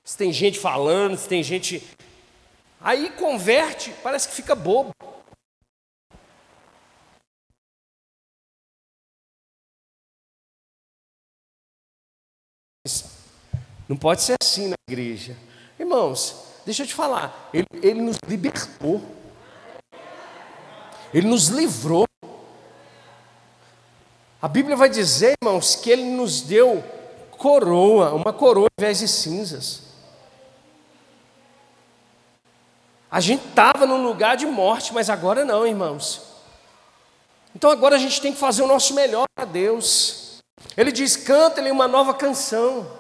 se 0.04 0.18
tem 0.18 0.32
gente 0.32 0.60
falando, 0.60 1.18
se 1.18 1.28
tem 1.28 1.42
gente. 1.42 1.84
Aí 2.82 3.10
converte, 3.12 3.94
parece 4.04 4.30
que 4.30 4.36
fica 4.36 4.56
bobo. 4.56 4.92
Não 13.90 13.98
pode 13.98 14.22
ser 14.22 14.36
assim 14.40 14.68
na 14.68 14.76
igreja. 14.88 15.36
Irmãos, 15.80 16.36
deixa 16.64 16.84
eu 16.84 16.88
te 16.88 16.94
falar, 16.94 17.50
ele, 17.52 17.66
ele 17.82 18.00
nos 18.00 18.18
libertou, 18.28 19.02
ele 21.12 21.28
nos 21.28 21.48
livrou. 21.48 22.06
A 24.40 24.48
Bíblia 24.48 24.76
vai 24.76 24.90
dizer, 24.90 25.34
irmãos, 25.42 25.76
que 25.76 25.90
ele 25.90 26.04
nos 26.04 26.42
deu 26.42 26.84
coroa, 27.32 28.14
uma 28.14 28.32
coroa 28.32 28.68
ao 28.68 28.84
invés 28.84 29.00
de 29.00 29.08
cinzas. 29.08 29.82
A 33.10 33.20
gente 33.20 33.44
estava 33.48 33.88
num 33.88 34.04
lugar 34.04 34.38
de 34.38 34.46
morte, 34.46 34.94
mas 34.94 35.10
agora 35.10 35.44
não, 35.44 35.66
irmãos. 35.66 36.22
Então 37.56 37.72
agora 37.72 37.96
a 37.96 38.00
gente 38.00 38.22
tem 38.22 38.32
que 38.32 38.38
fazer 38.38 38.62
o 38.62 38.68
nosso 38.68 38.94
melhor 38.94 39.26
para 39.36 39.46
Deus. 39.46 40.42
Ele 40.78 40.92
diz: 40.92 41.16
canta-lhe 41.16 41.72
uma 41.72 41.88
nova 41.88 42.14
canção. 42.14 42.99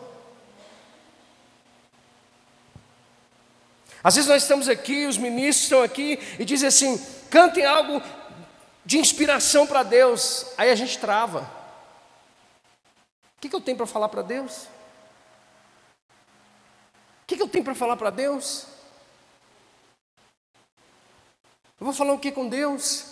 Às 4.03 4.15
vezes 4.15 4.29
nós 4.29 4.43
estamos 4.43 4.69
aqui, 4.69 5.05
os 5.05 5.17
ministros 5.17 5.63
estão 5.63 5.83
aqui 5.83 6.19
e 6.37 6.45
dizem 6.45 6.67
assim: 6.67 6.97
cantem 7.29 7.65
algo 7.65 8.01
de 8.85 8.97
inspiração 8.97 9.67
para 9.67 9.83
Deus. 9.83 10.45
Aí 10.57 10.69
a 10.69 10.75
gente 10.75 10.97
trava. 10.97 11.41
O 13.37 13.41
que, 13.41 13.49
que 13.49 13.55
eu 13.55 13.61
tenho 13.61 13.77
para 13.77 13.85
falar 13.85 14.09
para 14.09 14.21
Deus? 14.21 14.63
O 17.23 17.27
que, 17.27 17.37
que 17.37 17.43
eu 17.43 17.47
tenho 17.47 17.63
para 17.63 17.75
falar 17.75 17.95
para 17.97 18.09
Deus? 18.09 18.65
Eu 21.79 21.85
vou 21.85 21.93
falar 21.93 22.13
o 22.13 22.19
que 22.19 22.31
com 22.31 22.49
Deus? 22.49 23.05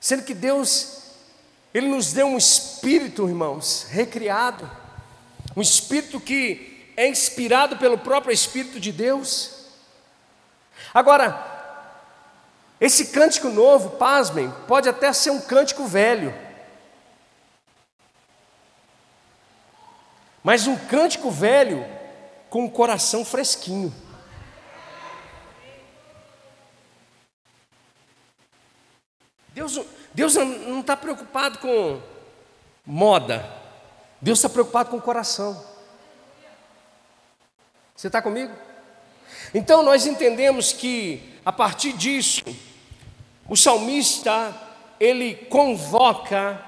Sendo 0.00 0.24
que 0.24 0.34
Deus, 0.34 1.02
Ele 1.74 1.88
nos 1.88 2.12
deu 2.12 2.26
um 2.26 2.38
espírito, 2.38 3.28
irmãos, 3.28 3.86
recriado, 3.90 4.70
um 5.56 5.60
espírito 5.60 6.20
que 6.20 6.69
é 7.00 7.08
inspirado 7.08 7.78
pelo 7.78 7.96
próprio 7.96 8.30
Espírito 8.30 8.78
de 8.78 8.92
Deus. 8.92 9.64
Agora, 10.92 11.88
esse 12.78 13.06
cântico 13.06 13.48
novo, 13.48 13.96
pasmem, 13.96 14.52
pode 14.68 14.86
até 14.86 15.10
ser 15.10 15.30
um 15.30 15.40
cântico 15.40 15.86
velho. 15.86 16.34
Mas 20.42 20.66
um 20.66 20.76
cântico 20.76 21.30
velho 21.30 21.86
com 22.50 22.66
o 22.66 22.70
coração 22.70 23.24
fresquinho. 23.24 23.94
Deus, 29.54 29.80
Deus 30.12 30.34
não 30.34 30.80
está 30.80 30.98
preocupado 30.98 31.60
com 31.60 31.98
moda, 32.84 33.50
Deus 34.20 34.38
está 34.38 34.50
preocupado 34.50 34.90
com 34.90 34.98
o 34.98 35.02
coração. 35.02 35.79
Você 38.00 38.06
está 38.06 38.22
comigo? 38.22 38.50
Então 39.52 39.82
nós 39.82 40.06
entendemos 40.06 40.72
que 40.72 41.38
a 41.44 41.52
partir 41.52 41.92
disso, 41.92 42.42
o 43.46 43.54
salmista 43.54 44.58
ele 44.98 45.34
convoca 45.34 46.64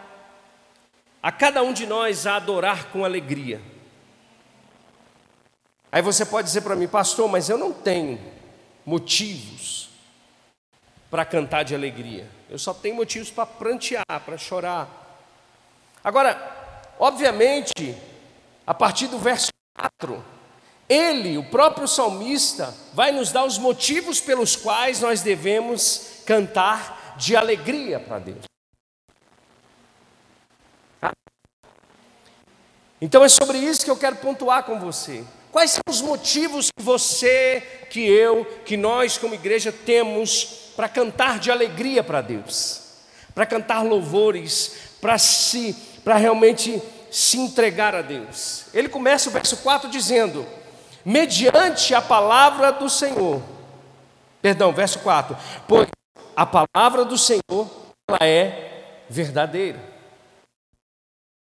a 1.22 1.32
cada 1.32 1.62
um 1.62 1.72
de 1.72 1.86
nós 1.86 2.26
a 2.26 2.36
adorar 2.36 2.90
com 2.90 3.02
alegria. 3.02 3.62
Aí 5.90 6.02
você 6.02 6.26
pode 6.26 6.48
dizer 6.48 6.60
para 6.60 6.76
mim, 6.76 6.86
pastor, 6.86 7.26
mas 7.30 7.48
eu 7.48 7.56
não 7.56 7.72
tenho 7.72 8.20
motivos 8.84 9.88
para 11.10 11.24
cantar 11.24 11.62
de 11.62 11.74
alegria. 11.74 12.28
Eu 12.50 12.58
só 12.58 12.74
tenho 12.74 12.94
motivos 12.94 13.30
para 13.30 13.46
prantear, 13.46 14.04
para 14.22 14.36
chorar. 14.36 14.86
Agora, 16.04 16.92
obviamente, 16.98 17.96
a 18.66 18.74
partir 18.74 19.06
do 19.06 19.18
verso 19.18 19.48
4, 19.74 20.41
ele, 20.92 21.38
o 21.38 21.44
próprio 21.44 21.88
salmista, 21.88 22.74
vai 22.92 23.12
nos 23.12 23.32
dar 23.32 23.44
os 23.44 23.58
motivos 23.58 24.20
pelos 24.20 24.54
quais 24.54 25.00
nós 25.00 25.22
devemos 25.22 26.22
cantar 26.26 27.14
de 27.16 27.36
alegria 27.36 27.98
para 27.98 28.18
Deus. 28.18 28.44
Então 33.00 33.24
é 33.24 33.28
sobre 33.28 33.58
isso 33.58 33.84
que 33.84 33.90
eu 33.90 33.96
quero 33.96 34.16
pontuar 34.16 34.62
com 34.64 34.78
você. 34.78 35.24
Quais 35.50 35.72
são 35.72 35.82
os 35.88 36.00
motivos 36.00 36.68
que 36.70 36.82
você, 36.82 37.86
que 37.90 38.00
eu, 38.00 38.44
que 38.64 38.76
nós 38.76 39.18
como 39.18 39.34
igreja 39.34 39.72
temos 39.72 40.72
para 40.76 40.88
cantar 40.88 41.38
de 41.38 41.50
alegria 41.50 42.04
para 42.04 42.20
Deus? 42.20 42.80
Para 43.34 43.44
cantar 43.44 43.82
louvores, 43.82 44.72
para 45.00 45.18
se 45.18 45.76
para 46.04 46.16
realmente 46.16 46.82
se 47.10 47.38
entregar 47.38 47.94
a 47.94 48.02
Deus. 48.02 48.64
Ele 48.72 48.88
começa 48.88 49.28
o 49.28 49.32
verso 49.32 49.56
4 49.58 49.90
dizendo: 49.90 50.46
mediante 51.04 51.94
a 51.94 52.02
palavra 52.02 52.72
do 52.72 52.88
Senhor. 52.88 53.42
Perdão, 54.40 54.72
verso 54.72 54.98
4. 55.00 55.36
Pois 55.68 55.88
a 56.34 56.46
palavra 56.46 57.04
do 57.04 57.16
Senhor 57.18 57.70
ela 58.08 58.18
é 58.20 59.04
verdadeira. 59.08 59.78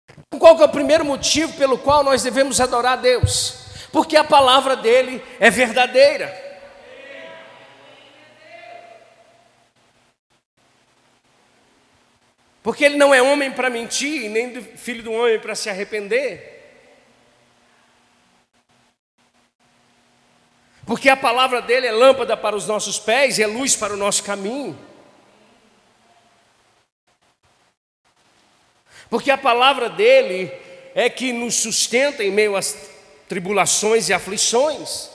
Então, 0.09 0.39
qual 0.39 0.59
é 0.59 0.65
o 0.65 0.69
primeiro 0.69 1.05
motivo 1.05 1.53
pelo 1.53 1.77
qual 1.77 2.03
nós 2.03 2.23
devemos 2.23 2.59
adorar 2.59 2.93
a 2.93 3.01
Deus? 3.01 3.67
Porque 3.91 4.17
a 4.17 4.23
palavra 4.23 4.75
dele 4.75 5.23
é 5.39 5.49
verdadeira. 5.49 6.45
Porque 12.63 12.83
ele 12.83 12.97
não 12.97 13.13
é 13.13 13.21
homem 13.21 13.49
para 13.51 13.69
mentir, 13.69 14.29
nem 14.29 14.61
filho 14.61 15.01
do 15.01 15.13
homem 15.13 15.39
para 15.39 15.55
se 15.55 15.69
arrepender. 15.69 16.56
Porque 20.88 21.10
a 21.10 21.17
palavra 21.17 21.62
dele 21.62 21.86
é 21.86 21.91
lâmpada 21.91 22.38
para 22.38 22.56
os 22.56 22.65
nossos 22.65 22.98
pés 22.98 23.38
e 23.38 23.44
é 23.44 23.48
luz 23.48 23.75
para 23.75 23.94
o 23.94 23.98
nosso 23.98 24.24
caminho. 24.24 24.79
Porque 29.10 29.29
a 29.29 29.38
palavra 29.38 29.89
dele 29.89 30.50
é 30.96 31.10
que 31.10 31.34
nos 31.34 31.56
sustenta 31.56 32.24
em 32.24 32.32
meio 32.32 32.56
às 32.56 32.74
tribulações 33.27 34.08
e 34.08 34.13
aflições. 34.13 35.10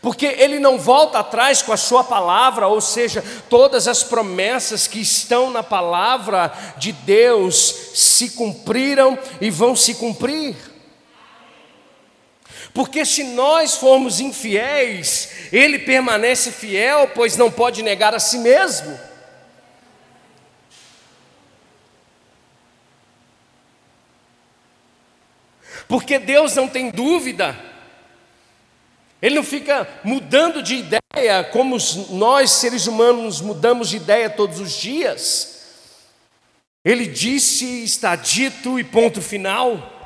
Porque 0.00 0.26
ele 0.26 0.60
não 0.60 0.78
volta 0.78 1.18
atrás 1.18 1.62
com 1.62 1.72
a 1.72 1.76
sua 1.76 2.04
palavra, 2.04 2.68
ou 2.68 2.80
seja, 2.80 3.24
todas 3.50 3.88
as 3.88 4.04
promessas 4.04 4.86
que 4.86 5.00
estão 5.00 5.50
na 5.50 5.64
palavra 5.64 6.52
de 6.76 6.92
Deus 6.92 7.74
se 7.92 8.30
cumpriram 8.30 9.18
e 9.40 9.50
vão 9.50 9.74
se 9.74 9.96
cumprir. 9.96 10.71
Porque 12.74 13.04
se 13.04 13.22
nós 13.22 13.76
formos 13.76 14.18
infiéis, 14.18 15.48
Ele 15.52 15.78
permanece 15.78 16.50
fiel, 16.50 17.10
pois 17.14 17.36
não 17.36 17.50
pode 17.50 17.82
negar 17.82 18.14
a 18.14 18.18
si 18.18 18.38
mesmo. 18.38 18.98
Porque 25.86 26.18
Deus 26.18 26.54
não 26.54 26.66
tem 26.66 26.90
dúvida, 26.90 27.54
Ele 29.20 29.34
não 29.34 29.44
fica 29.44 29.86
mudando 30.02 30.62
de 30.62 30.76
ideia, 30.76 31.44
como 31.52 31.76
nós 32.08 32.50
seres 32.52 32.86
humanos 32.86 33.42
mudamos 33.42 33.90
de 33.90 33.98
ideia 33.98 34.30
todos 34.30 34.58
os 34.58 34.72
dias. 34.72 35.52
Ele 36.82 37.06
disse, 37.06 37.84
está 37.84 38.16
dito 38.16 38.78
e 38.78 38.84
ponto 38.84 39.20
final. 39.20 40.01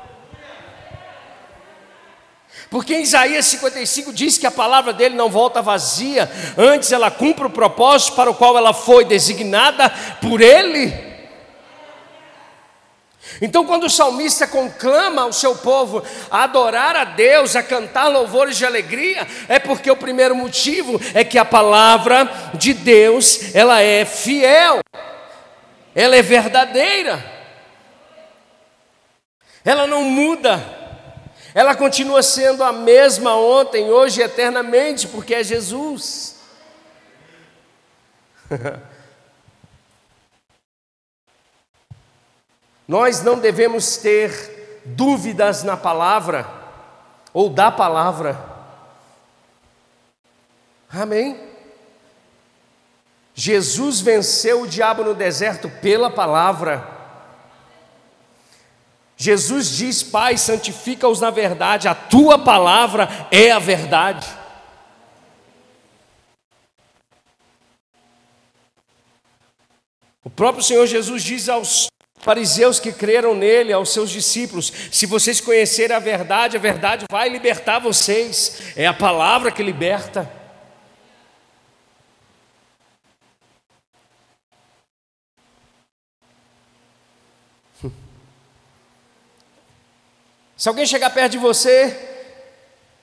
Porque 2.69 2.95
em 2.95 3.01
Isaías 3.01 3.45
55 3.45 4.11
diz 4.11 4.37
que 4.37 4.45
a 4.45 4.51
palavra 4.51 4.91
dele 4.91 5.15
não 5.15 5.29
volta 5.29 5.61
vazia, 5.61 6.29
antes 6.57 6.91
ela 6.91 7.09
cumpre 7.09 7.45
o 7.45 7.49
propósito 7.49 8.15
para 8.15 8.29
o 8.29 8.35
qual 8.35 8.57
ela 8.57 8.73
foi 8.73 9.05
designada 9.05 9.89
por 10.21 10.41
ele. 10.41 11.07
Então, 13.41 13.65
quando 13.65 13.85
o 13.85 13.89
salmista 13.89 14.47
conclama 14.47 15.25
o 15.25 15.33
seu 15.33 15.55
povo 15.55 16.03
a 16.31 16.43
adorar 16.43 16.95
a 16.95 17.03
Deus, 17.03 17.55
a 17.55 17.63
cantar 17.63 18.07
louvores 18.07 18.57
de 18.57 18.65
alegria, 18.65 19.27
é 19.47 19.59
porque 19.59 19.91
o 19.91 19.95
primeiro 19.95 20.35
motivo 20.35 20.99
é 21.13 21.23
que 21.23 21.37
a 21.37 21.45
palavra 21.45 22.29
de 22.53 22.73
Deus, 22.73 23.53
ela 23.53 23.81
é 23.81 24.05
fiel, 24.05 24.79
ela 25.93 26.15
é 26.15 26.21
verdadeira, 26.21 27.23
ela 29.63 29.85
não 29.85 30.03
muda. 30.03 30.76
Ela 31.57 31.73
continua 31.75 32.21
sendo 32.21 32.63
a 32.63 32.71
mesma 32.71 33.35
ontem, 33.35 33.89
hoje 33.89 34.21
e 34.21 34.23
eternamente, 34.23 35.07
porque 35.07 35.33
é 35.33 35.43
Jesus. 35.43 36.35
Nós 42.87 43.23
não 43.23 43.39
devemos 43.39 43.97
ter 43.97 44.83
dúvidas 44.85 45.63
na 45.63 45.75
palavra 45.75 46.47
ou 47.33 47.49
da 47.49 47.71
palavra. 47.71 48.39
Amém? 50.93 51.41
Jesus 53.33 53.99
venceu 53.99 54.61
o 54.61 54.67
diabo 54.67 55.03
no 55.03 55.15
deserto 55.15 55.67
pela 55.81 56.11
palavra. 56.11 56.96
Jesus 59.17 59.75
diz: 59.75 60.03
Pai, 60.03 60.37
santifica-os 60.37 61.19
na 61.19 61.31
verdade, 61.31 61.87
a 61.87 61.95
tua 61.95 62.37
palavra 62.37 63.09
é 63.31 63.51
a 63.51 63.57
verdade. 63.57 64.27
O 70.23 70.29
próprio 70.29 70.63
Senhor 70.63 70.85
Jesus 70.85 71.23
diz 71.23 71.49
aos 71.49 71.87
fariseus 72.19 72.79
que 72.79 72.91
creram 72.91 73.33
nele, 73.33 73.73
aos 73.73 73.89
seus 73.89 74.11
discípulos: 74.11 74.71
se 74.91 75.07
vocês 75.07 75.41
conhecerem 75.41 75.95
a 75.95 75.99
verdade, 75.99 76.55
a 76.55 76.59
verdade 76.59 77.05
vai 77.09 77.27
libertar 77.27 77.79
vocês, 77.79 78.73
é 78.75 78.85
a 78.85 78.93
palavra 78.93 79.51
que 79.51 79.63
liberta. 79.63 80.36
Se 90.57 90.67
alguém 90.67 90.87
chegar 90.87 91.11
perto 91.11 91.33
de 91.33 91.37
você, 91.37 91.95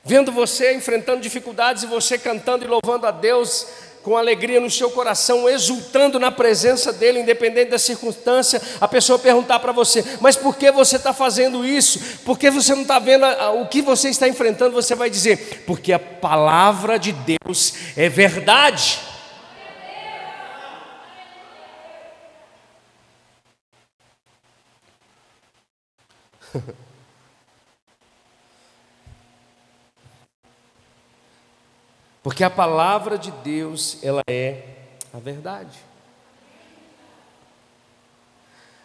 vendo 0.05 0.33
você 0.33 0.75
enfrentando 0.75 1.21
dificuldades 1.21 1.85
e 1.85 1.87
você 1.87 2.19
cantando 2.19 2.65
e 2.65 2.69
louvando 2.69 3.07
a 3.07 3.13
Deus 3.13 3.69
com 4.03 4.17
alegria 4.17 4.59
no 4.59 4.69
seu 4.69 4.91
coração, 4.91 5.49
exultando 5.49 6.19
na 6.19 6.33
presença 6.33 6.93
dEle, 6.93 7.21
independente 7.21 7.71
da 7.71 7.79
circunstância, 7.79 8.61
a 8.81 8.89
pessoa 8.89 9.21
perguntar 9.21 9.61
para 9.61 9.71
você: 9.71 10.05
Mas 10.21 10.35
por 10.35 10.57
que 10.57 10.73
você 10.73 10.97
está 10.97 11.13
fazendo 11.13 11.65
isso? 11.65 12.19
Por 12.25 12.37
que 12.37 12.51
você 12.51 12.75
não 12.75 12.83
está 12.83 12.99
vendo 12.99 13.25
o 13.61 13.69
que 13.69 13.81
você 13.81 14.09
está 14.09 14.27
enfrentando? 14.27 14.75
Você 14.75 14.97
vai 14.97 15.09
dizer: 15.09 15.63
Porque 15.65 15.93
a 15.93 15.99
palavra 16.01 16.99
de 16.99 17.13
Deus 17.13 17.75
é 17.97 18.09
verdade. 18.09 18.99
Porque 32.25 32.43
a 32.43 32.49
palavra 32.49 33.19
de 33.19 33.31
Deus, 33.31 34.03
ela 34.03 34.23
é 34.27 34.63
a 35.13 35.19
verdade. 35.19 35.79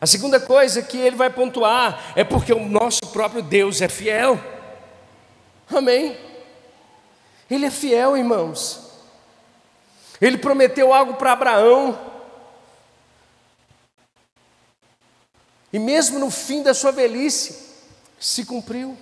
A 0.02 0.06
segunda 0.06 0.42
coisa 0.42 0.82
que 0.82 0.98
ele 0.98 1.16
vai 1.16 1.30
pontuar 1.30 2.12
é 2.18 2.24
porque 2.26 2.52
o 2.52 2.68
nosso 2.68 3.00
próprio 3.14 3.42
Deus 3.42 3.82
é 3.82 3.88
fiel. 3.88 4.38
Amém. 5.74 6.18
Ele 7.50 7.66
é 7.66 7.72
fiel, 7.72 8.18
irmãos. 8.18 8.92
Ele 10.20 10.38
prometeu 10.38 10.94
algo 10.94 11.14
para 11.14 11.32
Abraão. 11.32 11.98
E 15.72 15.80
mesmo 15.80 16.20
no 16.20 16.30
fim 16.30 16.62
da 16.62 16.74
sua 16.74 16.92
velhice, 16.92 17.70
se 18.20 18.44
cumpriu. 18.44 18.98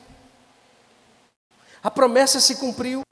A 1.82 1.89
promessa 1.89 2.39
se 2.39 2.58
cumpriu. 2.58 3.06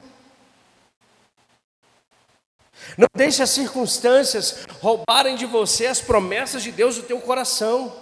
Não 2.97 3.07
deixe 3.13 3.43
as 3.43 3.49
circunstâncias 3.49 4.59
roubarem 4.81 5.35
de 5.35 5.45
você 5.45 5.87
as 5.87 5.99
promessas 5.99 6.63
de 6.63 6.71
Deus 6.71 6.95
do 6.95 7.03
teu 7.03 7.19
coração. 7.19 7.93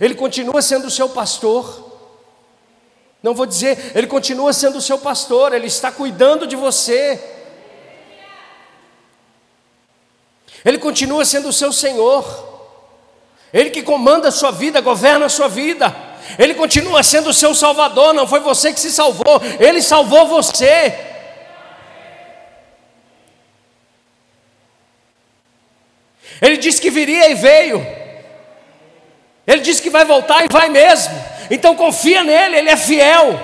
Ele 0.00 0.14
continua 0.14 0.60
sendo 0.60 0.86
o 0.86 0.90
seu 0.90 1.08
pastor. 1.08 1.88
Não 3.22 3.34
vou 3.34 3.46
dizer, 3.46 3.92
ele 3.94 4.06
continua 4.06 4.52
sendo 4.52 4.78
o 4.78 4.80
seu 4.80 4.98
pastor, 4.98 5.52
ele 5.52 5.66
está 5.66 5.92
cuidando 5.92 6.46
de 6.46 6.56
você. 6.56 7.22
Ele 10.64 10.78
continua 10.78 11.24
sendo 11.24 11.48
o 11.48 11.52
seu 11.52 11.72
Senhor. 11.72 12.48
Ele 13.52 13.70
que 13.70 13.82
comanda 13.82 14.28
a 14.28 14.32
sua 14.32 14.50
vida, 14.50 14.80
governa 14.80 15.26
a 15.26 15.30
sua 15.30 15.48
vida. 15.48 15.94
Ele 16.38 16.54
continua 16.54 17.02
sendo 17.02 17.30
o 17.30 17.34
seu 17.34 17.54
Salvador, 17.54 18.14
não 18.14 18.26
foi 18.26 18.40
você 18.40 18.72
que 18.72 18.80
se 18.80 18.90
salvou, 18.90 19.40
ele 19.58 19.82
salvou 19.82 20.26
você. 20.28 21.09
Ele 26.40 26.56
disse 26.56 26.80
que 26.80 26.90
viria 26.90 27.30
e 27.30 27.34
veio. 27.34 27.84
Ele 29.46 29.60
disse 29.60 29.82
que 29.82 29.90
vai 29.90 30.04
voltar 30.04 30.44
e 30.44 30.48
vai 30.50 30.68
mesmo. 30.68 31.12
Então 31.50 31.74
confia 31.74 32.22
nele, 32.22 32.56
ele 32.56 32.70
é 32.70 32.76
fiel. 32.76 33.38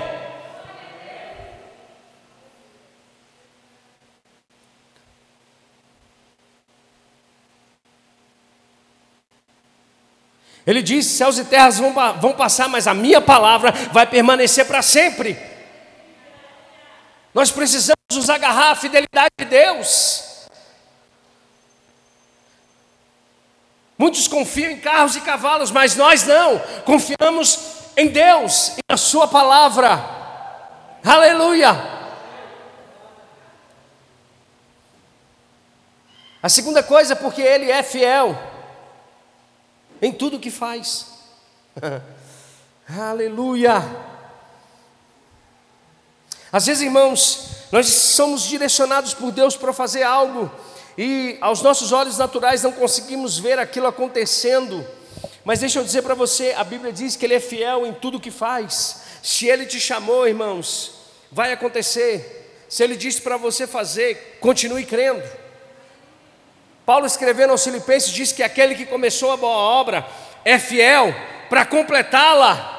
Ele 10.67 10.83
disse: 10.83 11.17
céus 11.17 11.39
e 11.39 11.45
terras 11.45 11.79
vão, 11.79 11.93
vão 12.21 12.33
passar, 12.33 12.69
mas 12.69 12.89
a 12.89 12.95
minha 12.95 13.21
palavra 13.21 13.71
vai 13.93 14.07
permanecer 14.07 14.67
para 14.67 14.83
sempre. 14.83 15.39
Nós 17.33 17.51
precisamos 17.51 17.97
nos 18.13 18.29
agarrar 18.29 18.71
à 18.71 18.75
fidelidade 18.75 19.31
de 19.39 19.45
Deus. 19.45 20.26
Muitos 23.99 24.29
confiam 24.29 24.73
em 24.73 24.79
carros 24.79 25.17
e 25.17 25.21
cavalos, 25.21 25.71
mas 25.71 25.97
nós 25.97 26.25
não. 26.25 26.59
Confiamos 26.85 27.59
em 27.97 28.09
Deus 28.09 28.77
e 28.77 28.81
na 28.89 28.97
Sua 28.97 29.27
palavra. 29.27 30.05
Aleluia. 31.03 31.97
A 36.43 36.49
segunda 36.49 36.83
coisa, 36.83 37.15
é 37.15 37.17
porque 37.17 37.41
Ele 37.41 37.71
é 37.71 37.83
fiel 37.83 38.39
em 40.01 40.13
tudo 40.13 40.39
que 40.39 40.51
faz. 40.51 41.07
Aleluia. 42.89 43.83
Às 46.53 46.67
vezes, 46.67 46.83
irmãos, 46.83 47.67
nós 47.73 47.87
somos 47.87 48.43
direcionados 48.43 49.15
por 49.15 49.33
Deus 49.33 49.57
para 49.57 49.73
fazer 49.73 50.03
algo 50.03 50.51
e 50.97 51.37
aos 51.41 51.61
nossos 51.61 51.93
olhos 51.93 52.17
naturais 52.17 52.63
não 52.63 52.73
conseguimos 52.73 53.39
ver 53.39 53.59
aquilo 53.59 53.87
acontecendo. 53.87 54.87
Mas 55.45 55.61
deixa 55.61 55.79
eu 55.79 55.85
dizer 55.85 56.03
para 56.03 56.15
você, 56.15 56.53
a 56.57 56.65
Bíblia 56.65 56.93
diz 56.93 57.17
que 57.17 57.25
Ele 57.25 57.35
é 57.35 57.41
fiel 57.41 57.87
em 57.87 57.93
tudo 57.93 58.21
que 58.21 58.31
faz. 58.31 59.03
Se 59.23 59.47
Ele 59.47 59.67
te 59.67 59.79
chamou, 59.79 60.27
irmãos, 60.27 60.95
vai 61.31 61.53
acontecer. 61.53 62.65
Se 62.69 62.83
Ele 62.83 62.97
disse 62.97 63.21
para 63.21 63.37
você 63.37 63.67
fazer, 63.67 64.39
continue 64.41 64.85
crendo. 64.85 65.23
Paulo 66.85 67.07
escrevendo 67.07 67.51
aos 67.51 67.65
Filipenses 67.65 68.13
diz 68.13 68.33
que 68.33 68.43
aquele 68.43 68.75
que 68.75 68.87
começou 68.87 69.33
a 69.33 69.37
boa 69.37 69.57
obra 69.57 70.07
é 70.45 70.59
fiel 70.59 71.15
para 71.49 71.65
completá-la. 71.65 72.75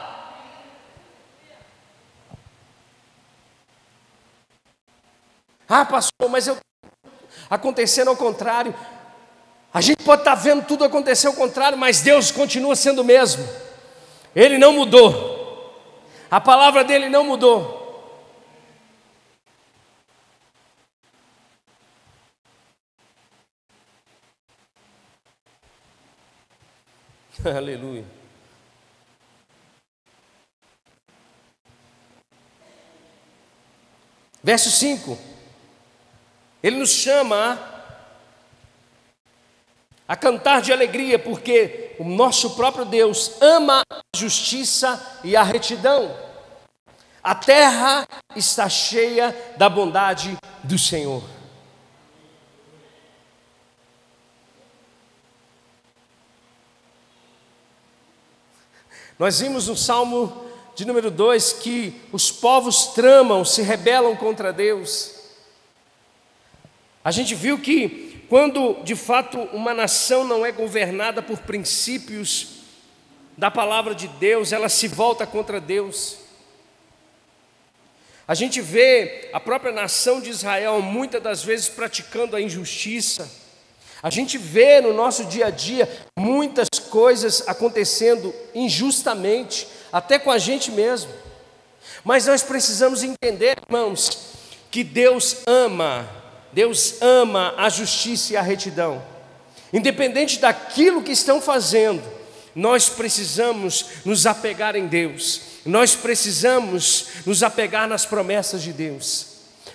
Ah, 5.70 5.84
pastor, 5.84 6.30
mas 6.30 6.48
eu 6.48 6.58
acontecendo 7.50 8.10
ao 8.10 8.16
contrário. 8.16 8.74
A 9.74 9.82
gente 9.82 10.04
pode 10.04 10.22
estar 10.22 10.36
vendo 10.36 10.66
tudo 10.66 10.84
acontecer 10.84 11.28
ao 11.28 11.34
contrário, 11.34 11.78
mas 11.78 12.02
Deus 12.02 12.32
continua 12.32 12.76
sendo 12.76 13.02
o 13.02 13.06
mesmo. 13.06 13.48
Ele 14.36 14.58
não 14.58 14.74
mudou. 14.74 15.36
A 16.30 16.42
palavra 16.42 16.84
dele 16.84 17.10
não 17.10 17.24
mudou. 17.24 17.78
Aleluia. 27.46 28.06
Verso 34.44 34.72
5. 34.72 35.37
Ele 36.68 36.76
nos 36.76 36.90
chama 36.90 37.58
a 40.06 40.18
cantar 40.18 40.62
de 40.62 40.74
alegria, 40.74 41.18
porque 41.18 41.96
o 41.98 42.04
nosso 42.04 42.58
próprio 42.58 42.84
Deus 42.84 43.38
ama 43.40 43.84
a 43.90 44.02
justiça 44.14 45.02
e 45.24 45.34
a 45.34 45.44
retidão. 45.44 46.14
A 47.24 47.34
terra 47.34 48.06
está 48.36 48.68
cheia 48.68 49.34
da 49.56 49.70
bondade 49.70 50.38
do 50.62 50.78
Senhor. 50.78 51.24
Nós 59.18 59.40
vimos 59.40 59.70
no 59.70 59.78
Salmo 59.78 60.46
de 60.76 60.84
número 60.84 61.10
2 61.10 61.54
que 61.54 62.02
os 62.12 62.30
povos 62.30 62.88
tramam, 62.88 63.46
se 63.46 63.62
rebelam 63.62 64.18
contra 64.18 64.52
Deus. 64.52 65.17
A 67.08 67.12
gente 67.12 67.34
viu 67.34 67.58
que 67.58 68.22
quando 68.28 68.84
de 68.84 68.94
fato 68.94 69.40
uma 69.54 69.74
nação 69.74 70.26
não 70.26 70.46
é 70.46 70.52
governada 70.52 71.22
por 71.22 71.38
princípios 71.38 72.48
da 73.38 73.50
palavra 73.50 73.96
de 73.96 74.10
Deus, 74.10 74.52
ela 74.52 74.68
se 74.68 74.90
volta 74.90 75.26
contra 75.26 75.62
Deus. 75.62 76.18
A 78.28 78.36
gente 78.36 78.60
vê 78.60 79.30
a 79.32 79.40
própria 79.40 79.72
nação 79.72 80.20
de 80.20 80.30
Israel 80.30 80.82
muitas 80.82 81.24
das 81.24 81.42
vezes 81.42 81.70
praticando 81.70 82.36
a 82.36 82.42
injustiça. 82.42 83.32
A 84.04 84.10
gente 84.10 84.38
vê 84.38 84.82
no 84.82 84.92
nosso 84.92 85.24
dia 85.28 85.46
a 85.46 85.50
dia 85.50 85.90
muitas 86.20 86.68
coisas 86.90 87.48
acontecendo 87.48 88.36
injustamente, 88.54 89.66
até 89.94 90.20
com 90.20 90.30
a 90.30 90.38
gente 90.38 90.72
mesmo. 90.72 91.14
Mas 92.04 92.26
nós 92.26 92.44
precisamos 92.44 93.02
entender, 93.02 93.60
irmãos, 93.66 94.34
que 94.70 94.84
Deus 94.84 95.38
ama, 95.48 96.17
Deus 96.58 96.96
ama 97.04 97.54
a 97.56 97.70
justiça 97.70 98.34
e 98.34 98.36
a 98.36 98.42
retidão. 98.42 99.06
Independente 99.72 100.40
daquilo 100.40 101.04
que 101.04 101.12
estão 101.12 101.40
fazendo, 101.40 102.02
nós 102.56 102.90
precisamos 102.90 103.86
nos 104.04 104.26
apegar 104.26 104.76
em 104.76 104.88
Deus, 104.88 105.40
nós 105.64 105.96
precisamos 105.96 107.10
nos 107.28 107.44
apegar 107.44 107.88
nas 107.88 108.08
promessas 108.08 108.64
de 108.64 108.74
Deus. 108.74 109.28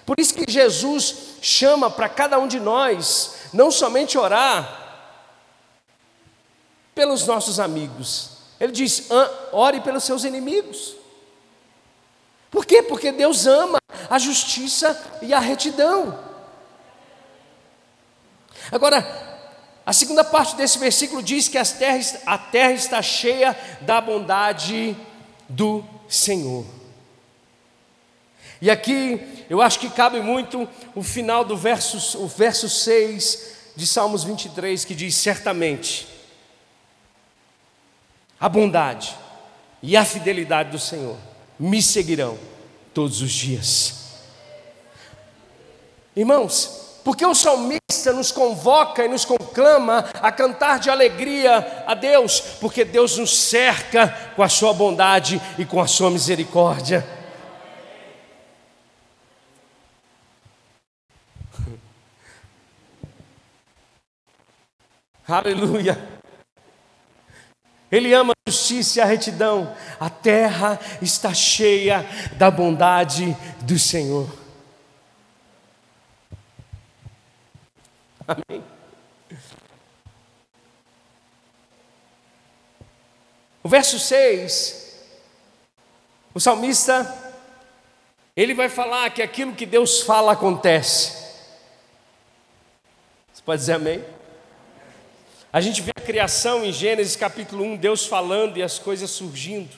Por 0.05 0.19
isso 0.19 0.35
que 0.35 0.51
Jesus 0.51 1.15
chama 1.41 1.89
para 1.89 2.09
cada 2.09 2.37
um 2.41 2.49
de 2.49 2.59
nós, 2.59 3.35
não 3.53 3.71
somente 3.71 4.19
orar 4.19 5.07
pelos 6.97 7.29
nossos 7.29 7.61
amigos, 7.61 8.31
ele 8.59 8.73
diz: 8.73 9.07
ore 9.53 9.81
pelos 9.83 10.03
seus 10.03 10.25
inimigos. 10.25 10.97
Por 12.51 12.67
quê? 12.67 12.83
Porque 12.83 13.13
Deus 13.13 13.47
ama 13.47 13.79
a 14.11 14.19
justiça 14.19 15.01
e 15.23 15.33
a 15.33 15.39
retidão. 15.39 16.32
Agora, 18.71 19.33
a 19.85 19.93
segunda 19.93 20.23
parte 20.23 20.55
desse 20.55 20.79
versículo 20.79 21.23
diz 21.23 21.49
que 21.49 21.59
a 21.59 22.39
terra 22.39 22.73
está 22.73 23.03
cheia 23.03 23.57
da 23.81 24.01
bondade 24.01 24.97
do 25.49 25.85
Senhor. 26.09 26.65
E 28.61 28.71
aqui 28.71 29.45
eu 29.51 29.61
acho 29.61 29.81
que 29.81 29.91
cabe 29.91 30.21
muito 30.21 30.69
o 30.95 31.03
final 31.03 31.45
do 31.45 31.57
verso, 31.57 32.23
o 32.23 32.29
verso 32.29 32.69
6 32.69 33.57
de 33.75 33.87
Salmos 33.87 34.23
23, 34.23 34.85
que 34.85 34.95
diz: 34.95 35.17
Certamente 35.17 36.07
a 38.39 38.49
bondade 38.49 39.17
e 39.83 39.97
a 39.97 40.05
fidelidade 40.05 40.71
do 40.71 40.79
Senhor 40.79 41.17
me 41.59 41.83
seguirão 41.83 42.39
todos 42.95 43.21
os 43.21 43.33
dias. 43.33 43.95
Irmãos, 46.15 46.92
porque 47.05 47.25
o 47.27 47.35
salmista 47.35 48.13
nos 48.13 48.31
convoca 48.31 49.05
e 49.05 49.09
nos 49.09 49.25
conclama 49.25 50.05
a 50.21 50.31
cantar 50.31 50.79
de 50.79 50.89
alegria 50.91 51.85
a 51.87 51.95
Deus, 51.95 52.41
porque 52.61 52.85
Deus 52.85 53.19
nos 53.19 53.37
cerca 53.37 54.09
com 54.37 54.43
a 54.43 54.49
sua 54.49 54.73
bondade 54.73 55.41
e 55.59 55.65
com 55.65 55.81
a 55.81 55.87
sua 55.87 56.11
misericórdia. 56.11 57.07
Aleluia. 65.27 66.13
Ele 67.91 68.15
ama 68.15 68.33
a 68.33 68.51
justiça 68.51 68.99
e 68.99 69.03
a 69.03 69.05
retidão. 69.05 69.75
A 70.01 70.09
terra 70.09 70.81
está 71.03 71.35
cheia 71.35 72.07
da 72.39 72.51
bondade 72.51 73.37
do 73.61 73.79
Senhor. 73.79 74.42
Amém. 78.33 78.65
O 83.63 83.69
verso 83.69 83.99
6, 83.99 85.07
o 86.35 86.41
salmista, 86.41 87.07
ele 88.35 88.55
vai 88.55 88.69
falar 88.69 89.11
que 89.11 89.23
aquilo 89.23 89.55
que 89.55 89.67
Deus 89.67 90.01
fala 90.01 90.33
acontece. 90.33 91.13
Você 93.33 93.43
pode 93.45 93.61
dizer 93.61 93.75
amém? 93.75 94.05
A 95.53 95.61
gente 95.61 95.83
vê 95.83 95.93
a 95.95 96.01
criação 96.01 96.65
em 96.65 96.73
Gênesis 96.73 97.15
capítulo 97.15 97.63
1, 97.65 97.77
Deus 97.77 98.07
falando 98.07 98.57
e 98.57 98.63
as 98.63 98.79
coisas 98.79 99.11
surgindo. 99.11 99.77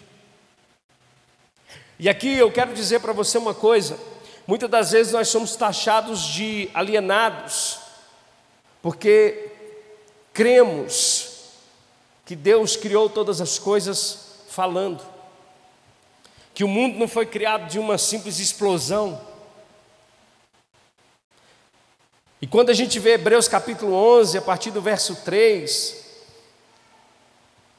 E 1.98 2.08
aqui 2.08 2.32
eu 2.32 2.50
quero 2.52 2.72
dizer 2.72 3.00
para 3.00 3.12
você 3.12 3.36
uma 3.36 3.54
coisa: 3.54 3.98
muitas 4.46 4.70
das 4.70 4.92
vezes 4.92 5.12
nós 5.12 5.28
somos 5.28 5.56
taxados 5.56 6.22
de 6.22 6.70
alienados, 6.72 7.83
porque 8.84 9.50
cremos 10.34 11.54
que 12.26 12.36
Deus 12.36 12.76
criou 12.76 13.08
todas 13.08 13.40
as 13.40 13.58
coisas 13.58 14.42
falando, 14.50 15.02
que 16.52 16.62
o 16.62 16.68
mundo 16.68 16.98
não 16.98 17.08
foi 17.08 17.24
criado 17.24 17.66
de 17.66 17.78
uma 17.78 17.96
simples 17.96 18.38
explosão, 18.38 19.18
E 22.42 22.46
quando 22.46 22.68
a 22.68 22.74
gente 22.74 22.98
vê 22.98 23.14
Hebreus 23.14 23.48
capítulo 23.48 23.94
11, 23.94 24.36
a 24.36 24.42
partir 24.42 24.70
do 24.70 24.82
verso 24.82 25.16
3, 25.24 26.04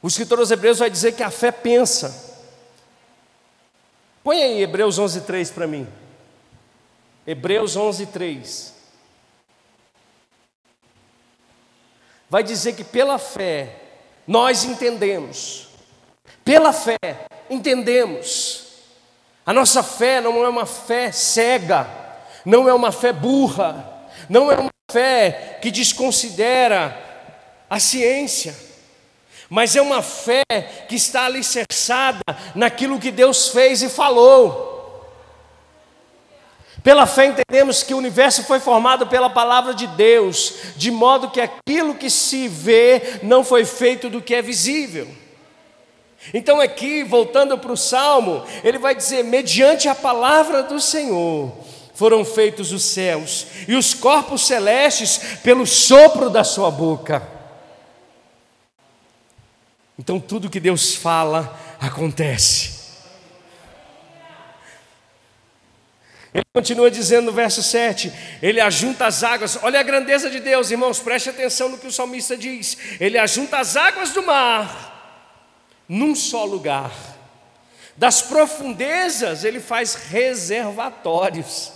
o 0.02 0.08
escritor 0.08 0.40
aos 0.40 0.50
Hebreus 0.50 0.80
vai 0.80 0.90
dizer 0.90 1.12
que 1.12 1.22
a 1.22 1.30
fé 1.30 1.52
pensa. 1.52 2.36
Põe 4.24 4.42
aí 4.42 4.60
Hebreus 4.60 4.98
11, 4.98 5.20
3 5.20 5.52
para 5.52 5.68
mim. 5.68 5.86
Hebreus 7.24 7.76
11, 7.76 8.06
3. 8.06 8.75
Vai 12.28 12.42
dizer 12.42 12.74
que 12.74 12.84
pela 12.84 13.18
fé 13.18 13.70
nós 14.26 14.64
entendemos, 14.64 15.68
pela 16.44 16.72
fé 16.72 16.98
entendemos. 17.48 18.66
A 19.44 19.52
nossa 19.52 19.82
fé 19.82 20.20
não 20.20 20.44
é 20.44 20.48
uma 20.48 20.66
fé 20.66 21.12
cega, 21.12 21.86
não 22.44 22.68
é 22.68 22.74
uma 22.74 22.90
fé 22.90 23.12
burra, 23.12 24.08
não 24.28 24.50
é 24.50 24.56
uma 24.56 24.70
fé 24.90 25.58
que 25.62 25.70
desconsidera 25.70 26.96
a 27.70 27.78
ciência, 27.78 28.56
mas 29.48 29.76
é 29.76 29.82
uma 29.82 30.02
fé 30.02 30.42
que 30.88 30.96
está 30.96 31.26
alicerçada 31.26 32.22
naquilo 32.56 32.98
que 32.98 33.12
Deus 33.12 33.48
fez 33.48 33.82
e 33.82 33.88
falou. 33.88 34.75
Pela 36.86 37.04
fé 37.04 37.26
entendemos 37.26 37.82
que 37.82 37.92
o 37.92 37.96
universo 37.96 38.44
foi 38.44 38.60
formado 38.60 39.08
pela 39.08 39.28
palavra 39.28 39.74
de 39.74 39.88
Deus, 39.88 40.54
de 40.76 40.88
modo 40.88 41.32
que 41.32 41.40
aquilo 41.40 41.96
que 41.96 42.08
se 42.08 42.46
vê 42.46 43.18
não 43.24 43.42
foi 43.42 43.64
feito 43.64 44.08
do 44.08 44.22
que 44.22 44.32
é 44.32 44.40
visível. 44.40 45.08
Então, 46.32 46.60
aqui, 46.60 47.02
voltando 47.02 47.58
para 47.58 47.72
o 47.72 47.76
salmo, 47.76 48.44
ele 48.62 48.78
vai 48.78 48.94
dizer: 48.94 49.24
mediante 49.24 49.88
a 49.88 49.96
palavra 49.96 50.62
do 50.62 50.80
Senhor, 50.80 51.52
foram 51.92 52.24
feitos 52.24 52.70
os 52.70 52.84
céus 52.84 53.48
e 53.66 53.74
os 53.74 53.92
corpos 53.92 54.46
celestes 54.46 55.40
pelo 55.42 55.66
sopro 55.66 56.30
da 56.30 56.44
sua 56.44 56.70
boca. 56.70 57.20
Então 59.98 60.20
tudo 60.20 60.48
que 60.48 60.60
Deus 60.60 60.94
fala 60.94 61.58
acontece. 61.80 62.75
Ele 66.36 66.44
continua 66.52 66.90
dizendo 66.90 67.26
no 67.26 67.32
verso 67.32 67.62
7: 67.62 68.12
Ele 68.42 68.60
ajunta 68.60 69.06
as 69.06 69.24
águas, 69.24 69.58
olha 69.62 69.80
a 69.80 69.82
grandeza 69.82 70.28
de 70.28 70.38
Deus, 70.38 70.70
irmãos, 70.70 70.98
preste 70.98 71.30
atenção 71.30 71.70
no 71.70 71.78
que 71.78 71.86
o 71.86 71.92
salmista 71.92 72.36
diz. 72.36 72.76
Ele 73.00 73.16
ajunta 73.16 73.56
as 73.56 73.74
águas 73.74 74.10
do 74.10 74.22
mar 74.22 74.92
num 75.88 76.14
só 76.14 76.44
lugar, 76.44 76.92
das 77.96 78.20
profundezas 78.20 79.44
ele 79.44 79.60
faz 79.60 79.94
reservatórios. 79.94 81.72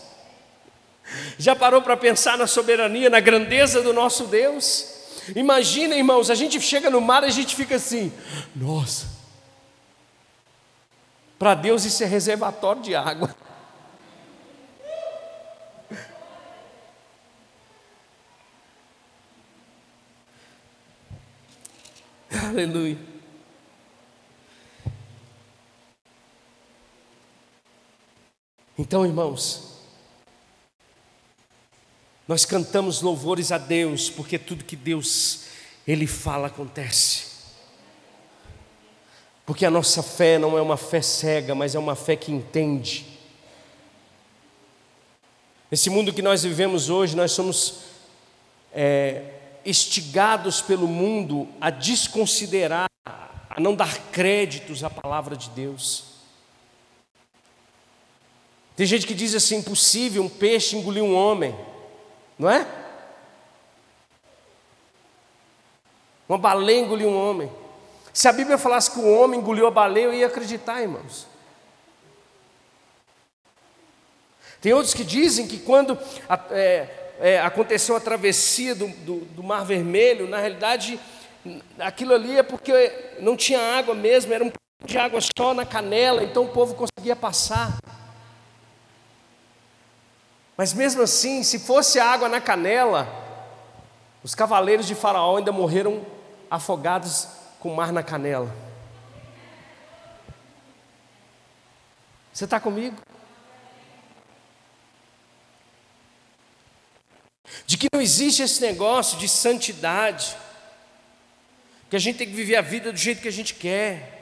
Já 1.38 1.56
parou 1.56 1.80
para 1.80 1.96
pensar 1.96 2.36
na 2.36 2.46
soberania, 2.46 3.08
na 3.08 3.18
grandeza 3.18 3.80
do 3.80 3.94
nosso 3.94 4.26
Deus? 4.26 5.22
Imagina, 5.34 5.96
irmãos, 5.96 6.28
a 6.28 6.34
gente 6.34 6.60
chega 6.60 6.90
no 6.90 7.00
mar 7.00 7.22
e 7.22 7.28
a 7.28 7.30
gente 7.30 7.56
fica 7.56 7.76
assim: 7.76 8.12
nossa, 8.54 9.06
para 11.38 11.54
Deus 11.54 11.86
isso 11.86 12.04
é 12.04 12.06
reservatório 12.06 12.82
de 12.82 12.94
água. 12.94 13.34
Aleluia. 22.48 22.96
Então, 28.78 29.04
irmãos, 29.04 29.80
nós 32.28 32.44
cantamos 32.44 33.02
louvores 33.02 33.50
a 33.50 33.58
Deus, 33.58 34.08
porque 34.08 34.38
tudo 34.38 34.64
que 34.64 34.76
Deus 34.76 35.46
ele 35.86 36.06
fala 36.06 36.46
acontece. 36.46 37.30
Porque 39.44 39.66
a 39.66 39.70
nossa 39.70 40.00
fé 40.00 40.38
não 40.38 40.56
é 40.56 40.62
uma 40.62 40.76
fé 40.76 41.02
cega, 41.02 41.52
mas 41.54 41.74
é 41.74 41.78
uma 41.80 41.96
fé 41.96 42.14
que 42.14 42.30
entende. 42.30 43.06
Nesse 45.68 45.90
mundo 45.90 46.12
que 46.12 46.22
nós 46.22 46.44
vivemos 46.44 46.88
hoje, 46.88 47.16
nós 47.16 47.32
somos 47.32 47.80
é, 48.72 49.39
estigados 49.64 50.60
pelo 50.60 50.86
mundo 50.86 51.48
a 51.60 51.70
desconsiderar 51.70 52.88
a 53.06 53.60
não 53.60 53.74
dar 53.74 53.98
créditos 54.10 54.84
à 54.84 54.90
palavra 54.90 55.36
de 55.36 55.50
Deus. 55.50 56.04
Tem 58.76 58.86
gente 58.86 59.06
que 59.06 59.14
diz 59.14 59.34
assim: 59.34 59.56
impossível 59.56 60.22
um 60.22 60.28
peixe 60.28 60.76
engolir 60.76 61.02
um 61.02 61.14
homem, 61.14 61.54
não 62.38 62.48
é? 62.48 62.66
Uma 66.28 66.38
baleia 66.38 66.80
engoliu 66.80 67.08
um 67.08 67.30
homem. 67.30 67.50
Se 68.12 68.28
a 68.28 68.32
Bíblia 68.32 68.56
falasse 68.56 68.90
que 68.90 69.00
o 69.00 69.12
homem 69.12 69.40
engoliu 69.40 69.66
a 69.66 69.70
baleia, 69.70 70.04
eu 70.04 70.14
ia 70.14 70.26
acreditar, 70.26 70.80
irmãos. 70.80 71.26
Tem 74.60 74.72
outros 74.72 74.94
que 74.94 75.04
dizem 75.04 75.48
que 75.48 75.58
quando 75.58 75.98
é, 76.50 76.99
é, 77.20 77.38
aconteceu 77.38 77.94
a 77.94 78.00
travessia 78.00 78.74
do, 78.74 78.88
do, 78.88 79.16
do, 79.26 79.42
Mar 79.42 79.64
Vermelho, 79.64 80.26
na 80.26 80.38
realidade, 80.38 80.98
aquilo 81.78 82.14
ali 82.14 82.38
é 82.38 82.42
porque 82.42 83.14
não 83.20 83.36
tinha 83.36 83.60
água 83.60 83.94
mesmo, 83.94 84.32
era 84.32 84.42
um 84.42 84.48
pouco 84.48 84.86
de 84.86 84.96
água 84.96 85.20
só 85.36 85.52
na 85.52 85.66
canela, 85.66 86.24
então 86.24 86.44
o 86.44 86.48
povo 86.48 86.74
conseguia 86.74 87.14
passar. 87.14 87.78
Mas 90.56 90.72
mesmo 90.72 91.02
assim, 91.02 91.42
se 91.42 91.58
fosse 91.58 92.00
água 92.00 92.26
na 92.26 92.40
canela, 92.40 93.06
os 94.24 94.34
cavaleiros 94.34 94.86
de 94.86 94.94
Faraó 94.94 95.36
ainda 95.36 95.52
morreram 95.52 96.04
afogados 96.50 97.28
com 97.58 97.74
mar 97.74 97.92
na 97.92 98.02
canela. 98.02 98.50
Você 102.32 102.44
está 102.44 102.58
comigo? 102.58 102.96
De 107.66 107.76
que 107.76 107.88
não 107.92 108.00
existe 108.00 108.42
esse 108.42 108.60
negócio 108.60 109.18
de 109.18 109.28
santidade, 109.28 110.36
que 111.88 111.96
a 111.96 111.98
gente 111.98 112.18
tem 112.18 112.26
que 112.28 112.34
viver 112.34 112.56
a 112.56 112.60
vida 112.60 112.92
do 112.92 112.98
jeito 112.98 113.20
que 113.20 113.28
a 113.28 113.32
gente 113.32 113.54
quer. 113.54 114.20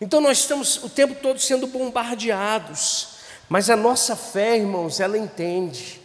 Então 0.00 0.20
nós 0.20 0.38
estamos 0.38 0.82
o 0.82 0.90
tempo 0.90 1.14
todo 1.14 1.38
sendo 1.40 1.66
bombardeados, 1.66 3.08
mas 3.48 3.70
a 3.70 3.76
nossa 3.76 4.14
fé, 4.14 4.56
irmãos, 4.56 5.00
ela 5.00 5.16
entende 5.16 6.00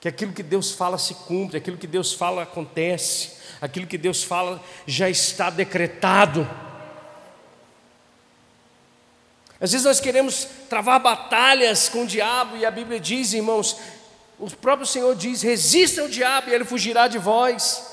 que 0.00 0.08
aquilo 0.08 0.32
que 0.32 0.42
Deus 0.42 0.70
fala 0.70 0.96
se 0.98 1.14
cumpre, 1.14 1.56
aquilo 1.56 1.76
que 1.76 1.86
Deus 1.86 2.12
fala 2.12 2.42
acontece, 2.42 3.32
aquilo 3.60 3.86
que 3.86 3.98
Deus 3.98 4.22
fala 4.22 4.62
já 4.86 5.10
está 5.10 5.50
decretado. 5.50 6.48
Às 9.60 9.72
vezes 9.72 9.84
nós 9.84 9.98
queremos 9.98 10.46
travar 10.68 11.00
batalhas 11.00 11.88
com 11.88 12.04
o 12.04 12.06
diabo, 12.06 12.56
e 12.56 12.64
a 12.64 12.70
Bíblia 12.70 13.00
diz, 13.00 13.32
irmãos, 13.32 13.76
o 14.38 14.50
próprio 14.50 14.86
Senhor 14.86 15.14
diz: 15.16 15.42
resista 15.42 16.02
ao 16.02 16.08
diabo 16.08 16.50
e 16.50 16.54
ele 16.54 16.64
fugirá 16.64 17.08
de 17.08 17.18
vós. 17.18 17.84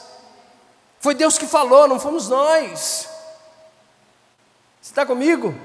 Foi 0.99 1.15
Deus 1.15 1.38
que 1.38 1.47
falou, 1.47 1.88
não 1.88 1.99
fomos 1.99 2.29
nós. 2.29 3.10
Você 4.81 4.91
está 4.91 5.05
comigo? 5.05 5.55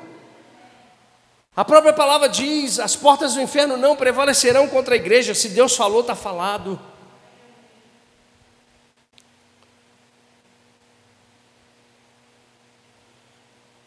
A 1.55 1.65
própria 1.65 1.93
palavra 1.93 2.29
diz: 2.29 2.79
as 2.79 2.97
portas 2.97 3.35
do 3.35 3.43
inferno 3.43 3.77
não 3.77 3.95
prevalecerão 3.95 4.69
contra 4.69 4.95
a 4.95 4.97
igreja. 4.97 5.35
Se 5.35 5.51
Deus 5.51 5.77
falou, 5.77 6.01
está 6.01 6.15
falado. 6.15 6.81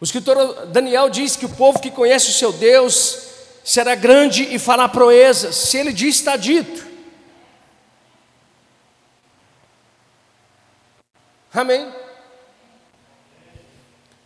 O 0.00 0.04
escritor 0.04 0.66
Daniel 0.66 1.08
diz 1.08 1.34
que 1.34 1.46
o 1.46 1.56
povo 1.56 1.80
que 1.80 1.90
conhece 1.90 2.28
o 2.28 2.34
seu 2.34 2.52
Deus 2.52 3.23
será 3.64 3.94
grande 3.94 4.54
e 4.54 4.58
fará 4.58 4.86
proezas. 4.86 5.56
Se 5.56 5.78
ele 5.78 5.92
diz, 5.92 6.16
está 6.16 6.36
dito. 6.36 6.86
Amém? 11.52 11.88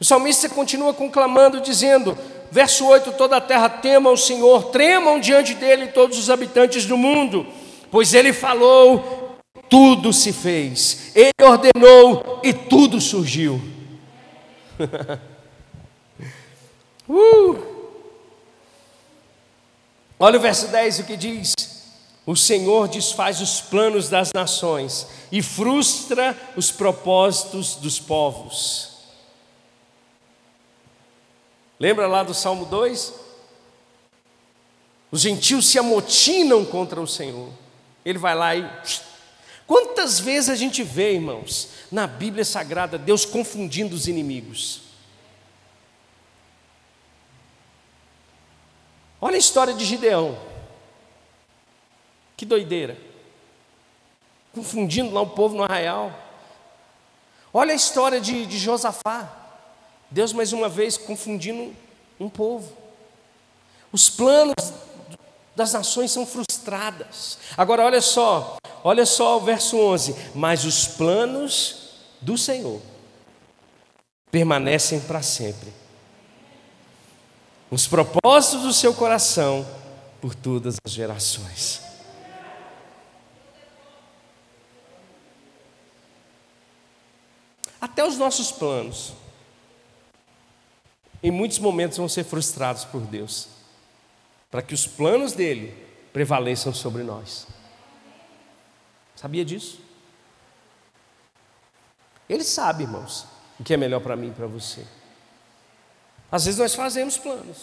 O 0.00 0.04
salmista 0.04 0.48
continua 0.48 0.92
conclamando, 0.92 1.60
dizendo, 1.60 2.18
verso 2.50 2.86
8: 2.86 3.12
toda 3.12 3.36
a 3.36 3.40
terra 3.40 3.68
tema 3.68 4.10
o 4.10 4.16
Senhor, 4.16 4.70
tremam 4.70 5.20
diante 5.20 5.54
dele 5.54 5.88
todos 5.88 6.18
os 6.18 6.30
habitantes 6.30 6.84
do 6.84 6.96
mundo, 6.96 7.46
pois 7.90 8.14
ele 8.14 8.32
falou, 8.32 9.38
tudo 9.68 10.12
se 10.12 10.32
fez, 10.32 11.12
ele 11.14 11.30
ordenou 11.42 12.40
e 12.42 12.52
tudo 12.52 13.00
surgiu. 13.00 13.60
uh! 17.08 17.77
Olha 20.20 20.38
o 20.38 20.42
verso 20.42 20.68
10 20.68 21.00
o 21.00 21.04
que 21.04 21.16
diz: 21.16 21.54
O 22.26 22.34
Senhor 22.34 22.88
desfaz 22.88 23.40
os 23.40 23.60
planos 23.60 24.08
das 24.08 24.30
nações 24.34 25.06
e 25.30 25.40
frustra 25.42 26.36
os 26.56 26.70
propósitos 26.70 27.76
dos 27.76 28.00
povos. 28.00 28.98
Lembra 31.78 32.08
lá 32.08 32.24
do 32.24 32.34
Salmo 32.34 32.64
2? 32.64 33.14
Os 35.10 35.20
gentios 35.20 35.68
se 35.68 35.78
amotinam 35.78 36.64
contra 36.64 37.00
o 37.00 37.06
Senhor. 37.06 37.50
Ele 38.04 38.18
vai 38.18 38.34
lá 38.34 38.56
e. 38.56 38.68
Quantas 39.66 40.18
vezes 40.18 40.50
a 40.50 40.56
gente 40.56 40.82
vê, 40.82 41.12
irmãos, 41.12 41.68
na 41.92 42.06
Bíblia 42.06 42.44
Sagrada, 42.44 42.98
Deus 42.98 43.24
confundindo 43.24 43.94
os 43.94 44.08
inimigos? 44.08 44.87
Olha 49.20 49.34
a 49.34 49.38
história 49.38 49.74
de 49.74 49.84
Gideão. 49.84 50.38
Que 52.36 52.46
doideira. 52.46 52.96
Confundindo 54.54 55.12
lá 55.12 55.20
o 55.20 55.30
povo 55.30 55.56
no 55.56 55.64
arraial. 55.64 56.12
Olha 57.52 57.72
a 57.72 57.76
história 57.76 58.20
de, 58.20 58.46
de 58.46 58.58
Josafá. 58.58 59.28
Deus 60.10 60.32
mais 60.32 60.52
uma 60.52 60.68
vez 60.68 60.96
confundindo 60.96 61.74
um 62.18 62.28
povo. 62.28 62.72
Os 63.92 64.08
planos 64.08 64.54
das 65.56 65.72
nações 65.72 66.12
são 66.12 66.24
frustradas. 66.24 67.38
Agora 67.56 67.84
olha 67.84 68.00
só, 68.00 68.56
olha 68.84 69.04
só 69.04 69.38
o 69.38 69.40
verso 69.40 69.76
11, 69.76 70.14
mas 70.34 70.64
os 70.64 70.86
planos 70.86 71.90
do 72.20 72.38
Senhor 72.38 72.80
permanecem 74.30 75.00
para 75.00 75.22
sempre 75.22 75.72
os 77.70 77.86
propósitos 77.86 78.62
do 78.62 78.72
seu 78.72 78.94
coração 78.94 79.66
por 80.20 80.34
todas 80.34 80.76
as 80.84 80.92
gerações. 80.92 81.82
Até 87.80 88.04
os 88.04 88.16
nossos 88.16 88.50
planos, 88.50 89.12
em 91.22 91.30
muitos 91.30 91.58
momentos, 91.58 91.98
vão 91.98 92.08
ser 92.08 92.24
frustrados 92.24 92.84
por 92.84 93.02
Deus, 93.02 93.48
para 94.50 94.62
que 94.62 94.74
os 94.74 94.86
planos 94.86 95.32
dele 95.32 95.72
prevaleçam 96.12 96.72
sobre 96.72 97.02
nós. 97.02 97.46
Sabia 99.14 99.44
disso? 99.44 99.80
Ele 102.28 102.44
sabe, 102.44 102.84
irmãos, 102.84 103.26
o 103.58 103.64
que 103.64 103.74
é 103.74 103.76
melhor 103.76 104.00
para 104.00 104.16
mim 104.16 104.28
e 104.28 104.32
para 104.32 104.46
você. 104.46 104.84
Às 106.30 106.44
vezes 106.44 106.60
nós 106.60 106.74
fazemos 106.74 107.16
planos. 107.16 107.56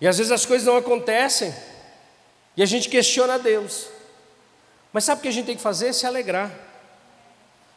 E 0.00 0.06
às 0.06 0.16
vezes 0.16 0.32
as 0.32 0.46
coisas 0.46 0.66
não 0.66 0.76
acontecem. 0.76 1.54
E 2.56 2.62
a 2.62 2.66
gente 2.66 2.88
questiona 2.88 3.34
a 3.34 3.38
Deus. 3.38 3.86
Mas 4.92 5.04
sabe 5.04 5.18
o 5.18 5.22
que 5.22 5.28
a 5.28 5.32
gente 5.32 5.46
tem 5.46 5.56
que 5.56 5.62
fazer? 5.62 5.92
Se 5.92 6.06
alegrar. 6.06 6.50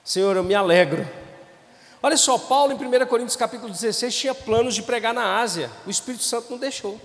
Senhor, 0.03 0.35
eu 0.35 0.43
me 0.43 0.55
alegro. 0.55 1.07
Olha 2.01 2.17
só, 2.17 2.37
Paulo 2.37 2.73
em 2.73 2.75
1 2.75 3.05
Coríntios 3.05 3.35
capítulo 3.35 3.71
16 3.71 4.15
tinha 4.15 4.33
planos 4.33 4.73
de 4.73 4.81
pregar 4.81 5.13
na 5.13 5.39
Ásia. 5.39 5.69
O 5.85 5.89
Espírito 5.89 6.23
Santo 6.23 6.49
não 6.49 6.57
deixou. 6.57 6.99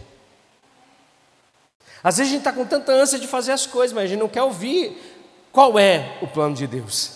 Às 2.02 2.18
vezes 2.18 2.30
a 2.30 2.34
gente 2.34 2.46
está 2.46 2.52
com 2.52 2.64
tanta 2.64 2.92
ânsia 2.92 3.18
de 3.18 3.26
fazer 3.26 3.52
as 3.52 3.66
coisas, 3.66 3.92
mas 3.92 4.04
a 4.04 4.06
gente 4.06 4.20
não 4.20 4.28
quer 4.28 4.42
ouvir 4.42 4.96
qual 5.52 5.78
é 5.78 6.18
o 6.22 6.26
plano 6.26 6.54
de 6.54 6.66
Deus. 6.66 7.12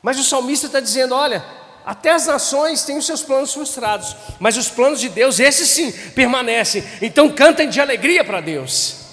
Mas 0.00 0.18
o 0.18 0.24
salmista 0.24 0.66
está 0.66 0.80
dizendo: 0.80 1.14
olha, 1.14 1.44
até 1.84 2.12
as 2.12 2.26
nações 2.26 2.82
têm 2.84 2.96
os 2.96 3.04
seus 3.04 3.22
planos 3.22 3.52
frustrados, 3.52 4.16
mas 4.40 4.56
os 4.56 4.70
planos 4.70 5.00
de 5.00 5.08
Deus, 5.08 5.38
esses 5.38 5.68
sim, 5.68 5.92
permanecem. 6.10 6.82
Então 7.02 7.30
cantem 7.30 7.68
de 7.68 7.80
alegria 7.80 8.24
para 8.24 8.40
Deus. 8.40 9.04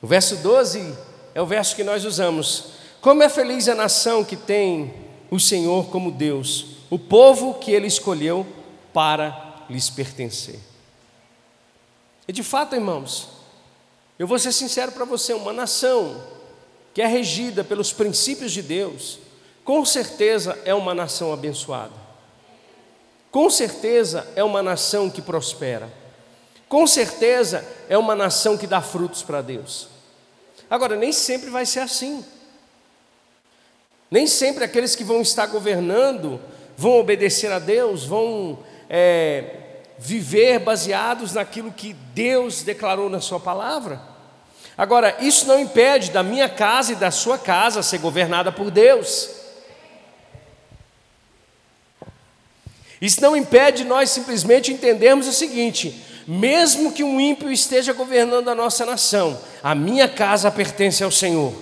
O 0.00 0.06
verso 0.06 0.36
12 0.36 0.96
é 1.34 1.42
o 1.42 1.46
verso 1.46 1.74
que 1.74 1.82
nós 1.82 2.04
usamos. 2.04 2.74
Como 3.00 3.22
é 3.22 3.28
feliz 3.28 3.68
a 3.68 3.74
nação 3.74 4.22
que 4.22 4.36
tem 4.36 4.94
o 5.30 5.40
Senhor 5.40 5.86
como 5.86 6.12
Deus, 6.12 6.66
o 6.88 6.98
povo 6.98 7.54
que 7.54 7.72
ele 7.72 7.86
escolheu 7.86 8.46
para 8.92 9.64
lhes 9.68 9.90
pertencer. 9.90 10.60
E 12.28 12.32
de 12.32 12.42
fato, 12.42 12.74
irmãos, 12.74 13.28
eu 14.18 14.26
vou 14.26 14.38
ser 14.38 14.52
sincero 14.52 14.92
para 14.92 15.04
você, 15.04 15.32
uma 15.32 15.52
nação 15.52 16.33
que 16.94 17.02
é 17.02 17.06
regida 17.06 17.64
pelos 17.64 17.92
princípios 17.92 18.52
de 18.52 18.62
Deus, 18.62 19.18
com 19.64 19.84
certeza 19.84 20.56
é 20.64 20.72
uma 20.72 20.94
nação 20.94 21.32
abençoada. 21.32 21.92
Com 23.32 23.50
certeza 23.50 24.26
é 24.36 24.44
uma 24.44 24.62
nação 24.62 25.10
que 25.10 25.20
prospera. 25.20 25.92
Com 26.68 26.86
certeza 26.86 27.66
é 27.88 27.98
uma 27.98 28.14
nação 28.14 28.56
que 28.56 28.66
dá 28.66 28.80
frutos 28.80 29.22
para 29.24 29.42
Deus. 29.42 29.88
Agora, 30.70 30.94
nem 30.94 31.12
sempre 31.12 31.50
vai 31.50 31.66
ser 31.66 31.80
assim. 31.80 32.24
Nem 34.08 34.26
sempre 34.26 34.62
aqueles 34.62 34.94
que 34.94 35.02
vão 35.02 35.20
estar 35.20 35.46
governando 35.46 36.40
vão 36.76 36.98
obedecer 37.00 37.50
a 37.50 37.58
Deus, 37.58 38.04
vão 38.04 38.58
é, 38.88 39.82
viver 39.98 40.60
baseados 40.60 41.32
naquilo 41.32 41.72
que 41.72 41.92
Deus 41.92 42.62
declarou 42.62 43.08
na 43.10 43.20
Sua 43.20 43.40
palavra. 43.40 44.13
Agora, 44.76 45.16
isso 45.20 45.46
não 45.46 45.58
impede 45.58 46.10
da 46.10 46.22
minha 46.22 46.48
casa 46.48 46.92
e 46.92 46.96
da 46.96 47.10
sua 47.10 47.38
casa 47.38 47.82
ser 47.82 47.98
governada 47.98 48.50
por 48.50 48.70
Deus. 48.70 49.30
Isso 53.00 53.20
não 53.20 53.36
impede 53.36 53.84
nós 53.84 54.10
simplesmente 54.10 54.72
entendermos 54.72 55.28
o 55.28 55.32
seguinte: 55.32 56.02
mesmo 56.26 56.92
que 56.92 57.04
um 57.04 57.20
ímpio 57.20 57.52
esteja 57.52 57.92
governando 57.92 58.48
a 58.48 58.54
nossa 58.54 58.84
nação, 58.84 59.40
a 59.62 59.74
minha 59.74 60.08
casa 60.08 60.50
pertence 60.50 61.04
ao 61.04 61.10
Senhor. 61.10 61.54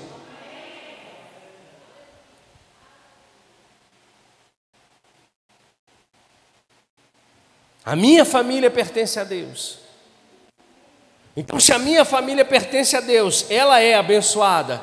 A 7.85 7.97
minha 7.97 8.25
família 8.25 8.71
pertence 8.71 9.19
a 9.19 9.25
Deus. 9.25 9.82
Então, 11.37 11.59
se 11.59 11.73
a 11.73 11.79
minha 11.79 12.05
família 12.05 12.45
pertence 12.45 12.97
a 12.97 13.01
Deus, 13.01 13.47
ela 13.51 13.81
é 13.81 13.95
abençoada. 13.95 14.83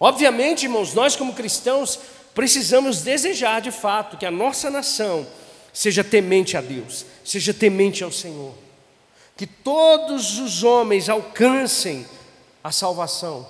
Obviamente, 0.00 0.64
irmãos, 0.64 0.94
nós 0.94 1.14
como 1.14 1.34
cristãos 1.34 1.98
precisamos 2.34 3.02
desejar 3.02 3.60
de 3.60 3.70
fato 3.70 4.16
que 4.16 4.26
a 4.26 4.30
nossa 4.30 4.70
nação 4.70 5.26
seja 5.72 6.02
temente 6.02 6.56
a 6.56 6.60
Deus, 6.60 7.04
seja 7.24 7.52
temente 7.52 8.02
ao 8.02 8.10
Senhor. 8.10 8.54
Que 9.36 9.46
todos 9.46 10.38
os 10.38 10.62
homens 10.62 11.08
alcancem 11.08 12.06
a 12.62 12.70
salvação, 12.70 13.46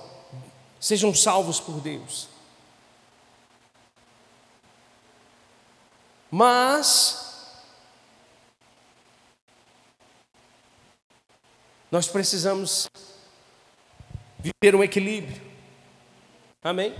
sejam 0.79 1.13
salvos 1.13 1.59
por 1.59 1.79
Deus. 1.79 2.27
Mas 6.29 7.24
nós 11.91 12.07
precisamos 12.07 12.87
viver 14.39 14.75
um 14.75 14.83
equilíbrio. 14.83 15.41
Amém? 16.63 16.95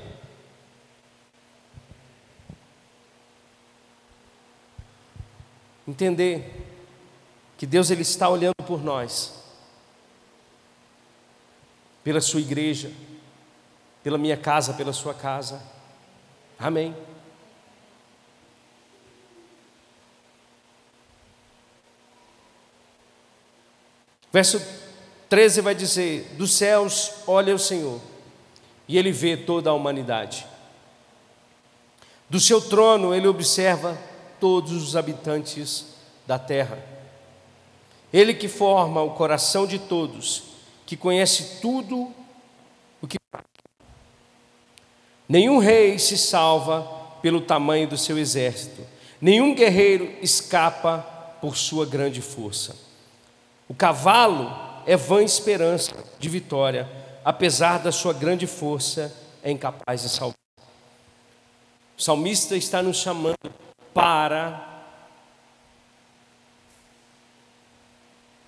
Entender 5.87 6.65
que 7.57 7.65
Deus 7.65 7.89
ele 7.89 8.01
está 8.01 8.27
olhando 8.27 8.55
por 8.65 8.83
nós, 8.83 9.43
pela 12.03 12.21
sua 12.21 12.41
igreja, 12.41 12.91
pela 14.03 14.17
minha 14.17 14.37
casa, 14.37 14.73
pela 14.73 14.93
sua 14.93 15.13
casa. 15.13 15.61
Amém. 16.57 16.95
Verso 24.35 24.61
13 25.29 25.61
vai 25.61 25.73
dizer: 25.73 26.33
Dos 26.33 26.55
céus 26.55 27.09
olha 27.25 27.55
o 27.55 27.57
Senhor, 27.57 28.01
e 28.85 28.97
ele 28.97 29.09
vê 29.09 29.37
toda 29.37 29.69
a 29.69 29.73
humanidade. 29.73 30.45
Do 32.29 32.37
seu 32.37 32.59
trono 32.59 33.15
ele 33.15 33.29
observa 33.29 33.97
todos 34.37 34.73
os 34.73 34.93
habitantes 34.93 35.85
da 36.27 36.37
terra. 36.37 36.77
Ele 38.11 38.33
que 38.33 38.49
forma 38.49 39.01
o 39.01 39.11
coração 39.11 39.65
de 39.65 39.79
todos, 39.79 40.43
que 40.85 40.97
conhece 40.97 41.61
tudo 41.61 42.11
o 43.01 43.07
que. 43.07 43.15
Nenhum 45.29 45.59
rei 45.59 45.97
se 45.97 46.17
salva 46.17 46.81
pelo 47.21 47.39
tamanho 47.39 47.87
do 47.87 47.97
seu 47.97 48.17
exército, 48.17 48.81
nenhum 49.21 49.55
guerreiro 49.55 50.13
escapa 50.21 50.97
por 51.39 51.55
sua 51.55 51.85
grande 51.85 52.21
força. 52.21 52.84
O 53.67 53.73
cavalo 53.73 54.51
é 54.85 54.95
vã 54.95 55.23
esperança 55.23 55.91
de 56.19 56.29
vitória, 56.29 56.89
apesar 57.23 57.79
da 57.79 57.91
sua 57.91 58.13
grande 58.13 58.45
força, 58.45 59.13
é 59.43 59.51
incapaz 59.51 60.03
de 60.03 60.09
salvar. 60.09 60.37
O 61.97 62.01
salmista 62.01 62.55
está 62.55 62.83
nos 62.83 62.97
chamando 62.97 63.53
para 63.93 64.83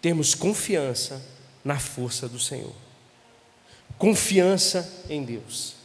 termos 0.02 0.36
confiança 0.36 1.22
na 1.64 1.80
força 1.80 2.30
do 2.30 2.40
Senhor, 2.40 2.74
confiança 3.98 5.04
em 5.10 5.24
Deus. 5.24 5.76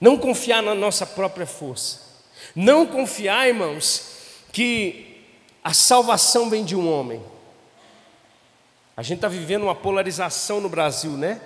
Não 0.00 0.16
confiar 0.16 0.62
na 0.62 0.74
nossa 0.74 1.04
própria 1.04 1.46
força, 1.46 2.00
não 2.54 2.86
confiar, 2.86 3.48
irmãos, 3.48 4.16
que 4.50 5.22
a 5.62 5.74
salvação 5.74 6.48
vem 6.48 6.64
de 6.64 6.74
um 6.74 6.90
homem. 6.90 7.22
A 9.00 9.02
gente 9.02 9.16
está 9.16 9.28
vivendo 9.28 9.62
uma 9.62 9.74
polarização 9.74 10.60
no 10.60 10.68
Brasil, 10.68 11.12
né? 11.12 11.40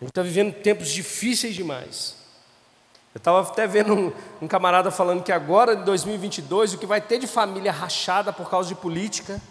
A 0.00 0.04
gente 0.04 0.10
está 0.10 0.22
vivendo 0.22 0.54
tempos 0.54 0.90
difíceis 0.90 1.56
demais. 1.56 2.14
Eu 3.12 3.18
estava 3.18 3.40
até 3.40 3.66
vendo 3.66 3.92
um, 3.92 4.12
um, 4.40 4.46
camarada 4.46 4.92
falando 4.92 5.24
que 5.24 5.32
agora, 5.32 5.74
em 5.74 5.82
2022, 5.82 6.74
o 6.74 6.78
que 6.78 6.86
vai 6.86 7.00
ter 7.00 7.18
de 7.18 7.26
família 7.26 7.72
rachada 7.72 8.32
por 8.32 8.48
causa 8.48 8.68
de 8.68 8.76
política, 8.76 9.42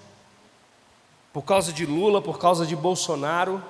por 1.34 1.42
causa 1.42 1.74
de 1.74 1.86
Lula, 1.86 2.22
por 2.22 2.40
causa 2.40 2.66
de 2.66 2.78
Bolsonaro, 2.78 3.62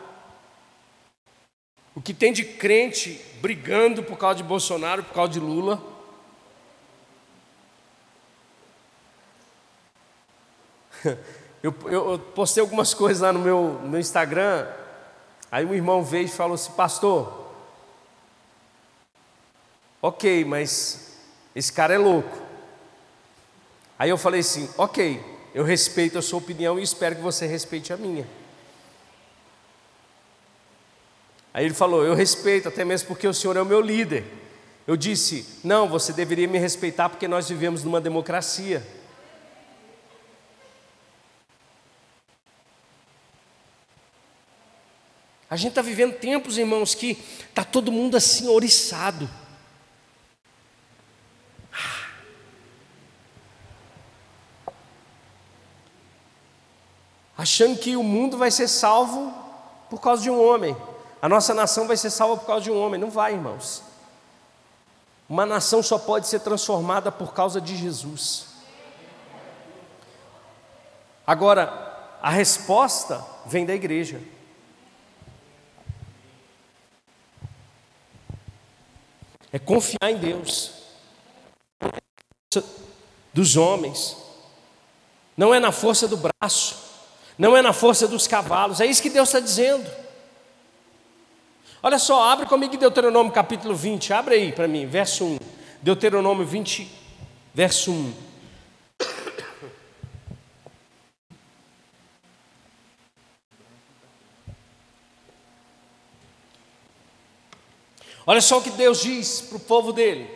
o 1.95 2.01
que 2.01 2.13
tem 2.13 2.31
de 2.31 2.45
crente 2.45 3.19
brigando 3.41 4.03
por 4.03 4.19
causa 4.19 4.35
de 4.35 4.43
Bolsonaro, 4.43 5.03
por 5.03 5.15
causa 5.15 5.31
de 5.31 5.39
Lula. 5.39 5.81
Eu, 11.61 11.75
eu, 11.85 12.11
eu, 12.11 12.19
postei 12.19 12.61
algumas 12.61 12.93
coisas 12.95 13.21
lá 13.21 13.33
no 13.33 13.39
meu, 13.39 13.79
no 13.81 13.89
meu 13.89 13.99
Instagram. 13.99 14.67
Aí 15.51 15.65
um 15.65 15.73
irmão 15.73 16.03
veio 16.03 16.25
e 16.25 16.29
falou 16.29 16.55
assim: 16.55 16.71
Pastor, 16.71 17.51
ok, 20.01 20.45
mas 20.45 21.17
esse 21.55 21.71
cara 21.73 21.93
é 21.93 21.97
louco. 21.97 22.37
Aí 23.97 24.09
eu 24.09 24.17
falei 24.17 24.41
assim: 24.41 24.69
Ok, 24.77 25.21
eu 25.53 25.63
respeito 25.63 26.17
a 26.17 26.21
sua 26.21 26.39
opinião 26.39 26.79
e 26.79 26.83
espero 26.83 27.15
que 27.15 27.21
você 27.21 27.45
respeite 27.45 27.91
a 27.91 27.97
minha. 27.97 28.27
Aí 31.53 31.65
ele 31.65 31.73
falou: 31.73 32.05
Eu 32.05 32.13
respeito, 32.13 32.69
até 32.69 32.85
mesmo 32.85 33.07
porque 33.07 33.27
o 33.27 33.33
senhor 33.33 33.57
é 33.57 33.61
o 33.61 33.65
meu 33.65 33.81
líder. 33.81 34.23
Eu 34.87 34.95
disse: 34.95 35.45
Não, 35.63 35.89
você 35.89 36.13
deveria 36.13 36.47
me 36.47 36.57
respeitar 36.57 37.09
porque 37.09 37.27
nós 37.27 37.49
vivemos 37.49 37.83
numa 37.83 37.99
democracia. 37.99 38.98
A 45.49 45.55
gente 45.55 45.69
está 45.69 45.81
vivendo 45.81 46.13
tempos, 46.13 46.57
irmãos, 46.57 46.93
que 46.93 47.17
está 47.49 47.63
todo 47.63 47.91
mundo 47.91 48.15
assim, 48.15 48.47
oriçado. 48.47 49.27
Achando 57.35 57.79
que 57.79 57.95
o 57.95 58.03
mundo 58.03 58.37
vai 58.37 58.51
ser 58.51 58.67
salvo 58.67 59.33
por 59.89 59.99
causa 59.99 60.21
de 60.21 60.29
um 60.29 60.39
homem. 60.45 60.75
A 61.21 61.27
nossa 61.27 61.53
nação 61.53 61.87
vai 61.87 61.97
ser 61.97 62.11
salva 62.11 62.37
por 62.37 62.45
causa 62.45 62.65
de 62.65 62.71
um 62.71 62.79
homem. 62.79 62.99
Não 62.99 63.09
vai, 63.09 63.33
irmãos. 63.33 63.81
Uma 65.27 65.45
nação 65.45 65.81
só 65.81 65.97
pode 65.97 66.27
ser 66.27 66.41
transformada 66.41 67.11
por 67.11 67.33
causa 67.33 67.59
de 67.59 67.75
Jesus. 67.75 68.47
Agora, 71.25 72.17
a 72.21 72.29
resposta 72.29 73.25
vem 73.45 73.65
da 73.65 73.73
igreja. 73.73 74.21
É 79.51 79.59
confiar 79.59 80.11
em 80.11 80.17
Deus, 80.17 80.71
dos 83.33 83.55
homens, 83.55 84.17
não 85.37 85.53
é 85.53 85.59
na 85.59 85.71
força 85.71 86.07
do 86.07 86.17
braço, 86.17 86.77
não 87.37 87.55
é 87.55 87.61
na 87.61 87.73
força 87.73 88.07
dos 88.07 88.27
cavalos, 88.27 88.81
é 88.81 88.85
isso 88.85 89.01
que 89.01 89.09
Deus 89.09 89.29
está 89.29 89.39
dizendo. 89.39 89.89
Olha 91.81 91.97
só, 91.97 92.29
abre 92.29 92.45
comigo 92.45 92.75
Deuteronômio 92.75 93.31
capítulo 93.31 93.73
20, 93.73 94.11
abre 94.11 94.35
aí 94.35 94.51
para 94.51 94.67
mim, 94.67 94.85
verso 94.85 95.25
1. 95.25 95.39
Deuteronômio 95.81 96.45
20, 96.45 96.91
verso 97.53 97.91
1. 97.91 98.28
Olha 108.29 108.41
só 108.41 108.59
o 108.59 108.61
que 108.61 108.69
Deus 108.69 109.01
diz 109.01 109.41
para 109.41 109.57
o 109.57 109.59
povo 109.59 109.91
dele: 109.91 110.29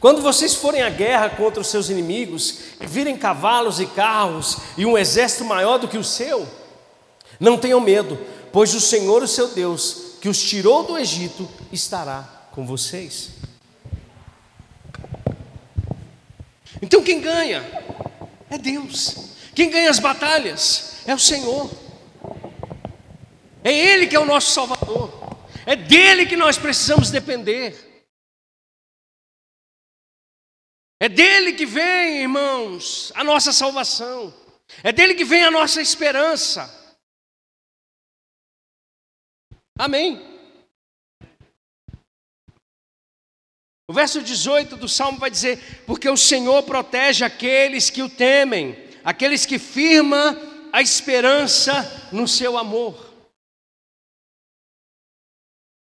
Quando 0.00 0.22
vocês 0.22 0.54
forem 0.54 0.80
à 0.80 0.88
guerra 0.88 1.28
contra 1.28 1.60
os 1.60 1.66
seus 1.66 1.90
inimigos 1.90 2.60
e 2.80 2.86
virem 2.86 3.18
cavalos 3.18 3.78
e 3.80 3.84
carros 3.84 4.56
e 4.78 4.86
um 4.86 4.96
exército 4.96 5.44
maior 5.44 5.76
do 5.76 5.88
que 5.88 5.98
o 5.98 6.02
seu, 6.02 6.48
não 7.38 7.58
tenham 7.58 7.80
medo, 7.80 8.18
pois 8.50 8.72
o 8.72 8.80
Senhor, 8.80 9.22
o 9.22 9.28
seu 9.28 9.48
Deus, 9.48 10.14
que 10.22 10.28
os 10.30 10.40
tirou 10.40 10.84
do 10.84 10.96
Egito, 10.96 11.46
estará 11.70 12.48
com 12.52 12.64
vocês. 12.64 13.28
Então 16.80 17.02
quem 17.02 17.20
ganha 17.20 17.62
é 18.48 18.56
Deus. 18.56 19.16
Quem 19.54 19.68
ganha 19.68 19.90
as 19.90 19.98
batalhas 19.98 21.02
é 21.04 21.14
o 21.14 21.18
Senhor. 21.18 21.70
É 23.62 23.70
Ele 23.70 24.06
que 24.06 24.16
é 24.16 24.18
o 24.18 24.24
nosso 24.24 24.50
Salvador. 24.50 25.25
É 25.66 25.74
dele 25.74 26.26
que 26.26 26.36
nós 26.36 26.56
precisamos 26.56 27.10
depender. 27.10 27.74
É 31.00 31.08
dele 31.08 31.54
que 31.54 31.66
vem, 31.66 32.22
irmãos, 32.22 33.12
a 33.16 33.24
nossa 33.24 33.52
salvação. 33.52 34.32
É 34.84 34.92
dele 34.92 35.16
que 35.16 35.24
vem 35.24 35.42
a 35.42 35.50
nossa 35.50 35.82
esperança. 35.82 36.72
Amém. 39.76 40.24
O 43.88 43.92
verso 43.92 44.22
18 44.22 44.76
do 44.76 44.88
Salmo 44.88 45.18
vai 45.18 45.30
dizer: 45.30 45.82
Porque 45.84 46.08
o 46.08 46.16
Senhor 46.16 46.62
protege 46.62 47.24
aqueles 47.24 47.90
que 47.90 48.02
o 48.02 48.08
temem, 48.08 48.88
aqueles 49.04 49.44
que 49.44 49.58
firma 49.58 50.40
a 50.72 50.80
esperança 50.80 52.08
no 52.12 52.28
seu 52.28 52.56
amor 52.56 53.05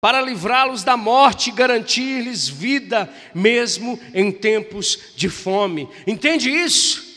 para 0.01 0.23
livrá-los 0.23 0.83
da 0.83 0.97
morte 0.97 1.51
e 1.51 1.53
garantir-lhes 1.53 2.49
vida, 2.49 3.13
mesmo 3.35 4.01
em 4.15 4.33
tempos 4.33 4.99
de 5.15 5.29
fome. 5.29 5.89
Entende 6.07 6.51
isso? 6.51 7.11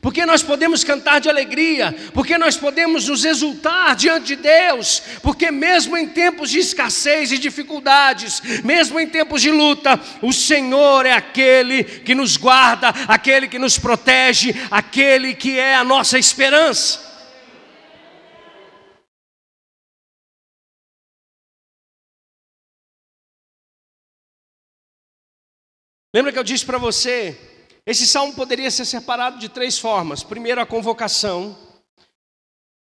Porque 0.00 0.24
nós 0.24 0.42
podemos 0.42 0.82
cantar 0.82 1.20
de 1.20 1.28
alegria, 1.28 1.94
porque 2.14 2.38
nós 2.38 2.56
podemos 2.56 3.08
nos 3.08 3.24
exultar 3.24 3.94
diante 3.94 4.28
de 4.28 4.36
Deus, 4.36 5.02
porque 5.22 5.50
mesmo 5.50 5.96
em 5.96 6.08
tempos 6.08 6.50
de 6.50 6.58
escassez 6.58 7.32
e 7.32 7.38
dificuldades, 7.38 8.40
mesmo 8.64 8.98
em 8.98 9.06
tempos 9.06 9.42
de 9.42 9.50
luta, 9.50 10.00
o 10.22 10.32
Senhor 10.32 11.04
é 11.04 11.12
aquele 11.12 11.84
que 11.84 12.14
nos 12.14 12.38
guarda, 12.38 12.94
aquele 13.08 13.46
que 13.46 13.58
nos 13.58 13.78
protege, 13.78 14.54
aquele 14.70 15.34
que 15.34 15.58
é 15.58 15.74
a 15.74 15.84
nossa 15.84 16.18
esperança. 16.18 17.09
Lembra 26.12 26.32
que 26.32 26.38
eu 26.38 26.44
disse 26.44 26.66
para 26.66 26.76
você? 26.76 27.38
Esse 27.86 28.04
salmo 28.04 28.34
poderia 28.34 28.70
ser 28.70 28.84
separado 28.84 29.38
de 29.38 29.48
três 29.48 29.78
formas. 29.78 30.24
Primeiro, 30.24 30.60
a 30.60 30.66
convocação 30.66 31.56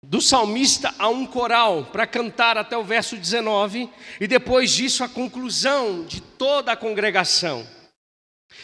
do 0.01 0.21
salmista 0.21 0.93
a 0.97 1.09
um 1.09 1.25
coral 1.25 1.88
para 1.91 2.07
cantar 2.07 2.57
até 2.57 2.78
o 2.78 2.84
verso 2.84 3.17
19, 3.17 3.89
e 4.21 4.28
depois 4.28 4.71
disso, 4.71 5.03
a 5.03 5.09
conclusão 5.09 6.05
de 6.05 6.21
toda 6.21 6.71
a 6.71 6.78
congregação. 6.78 7.67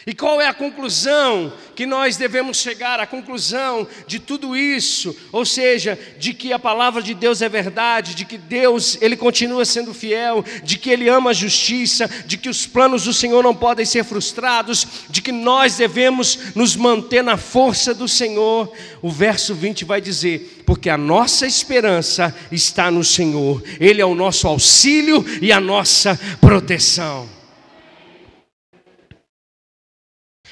E 0.06 0.12
qual 0.12 0.38
é 0.38 0.46
a 0.46 0.52
conclusão 0.52 1.50
que 1.74 1.86
nós 1.86 2.18
devemos 2.18 2.58
chegar? 2.58 3.00
A 3.00 3.06
conclusão 3.06 3.88
de 4.06 4.18
tudo 4.18 4.54
isso, 4.54 5.16
ou 5.32 5.46
seja, 5.46 5.98
de 6.18 6.34
que 6.34 6.52
a 6.52 6.58
palavra 6.58 7.02
de 7.02 7.14
Deus 7.14 7.40
é 7.40 7.48
verdade, 7.48 8.14
de 8.14 8.26
que 8.26 8.36
Deus 8.36 8.98
ele 9.00 9.16
continua 9.16 9.64
sendo 9.64 9.94
fiel, 9.94 10.44
de 10.62 10.76
que 10.76 10.90
ele 10.90 11.08
ama 11.08 11.30
a 11.30 11.34
justiça, 11.34 12.06
de 12.26 12.36
que 12.36 12.50
os 12.50 12.66
planos 12.66 13.04
do 13.04 13.14
Senhor 13.14 13.42
não 13.42 13.54
podem 13.54 13.86
ser 13.86 14.04
frustrados, 14.04 14.86
de 15.08 15.22
que 15.22 15.32
nós 15.32 15.76
devemos 15.76 16.54
nos 16.54 16.76
manter 16.76 17.24
na 17.24 17.38
força 17.38 17.94
do 17.94 18.06
Senhor. 18.06 18.70
O 19.00 19.10
verso 19.10 19.54
20 19.54 19.86
vai 19.86 20.02
dizer: 20.02 20.62
porque 20.66 20.90
a 20.90 20.98
nossa 20.98 21.46
esperança 21.46 22.34
está 22.52 22.90
no 22.90 23.02
Senhor. 23.02 23.62
Ele 23.80 24.02
é 24.02 24.06
o 24.06 24.14
nosso 24.14 24.46
auxílio 24.46 25.24
e 25.40 25.50
a 25.50 25.60
nossa 25.60 26.20
proteção. 26.42 27.26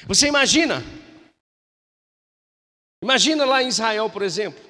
Você 0.07 0.27
imagina? 0.27 0.83
Imagina 3.03 3.45
lá 3.45 3.61
em 3.61 3.67
Israel, 3.67 4.09
por 4.09 4.21
exemplo. 4.21 4.63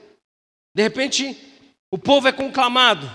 De 0.76 0.82
repente, 0.82 1.38
o 1.92 1.98
povo 1.98 2.28
é 2.28 2.32
conclamado. 2.32 3.10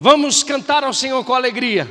Vamos 0.00 0.42
cantar 0.42 0.84
ao 0.84 0.92
Senhor 0.92 1.24
com 1.24 1.34
alegria. 1.34 1.88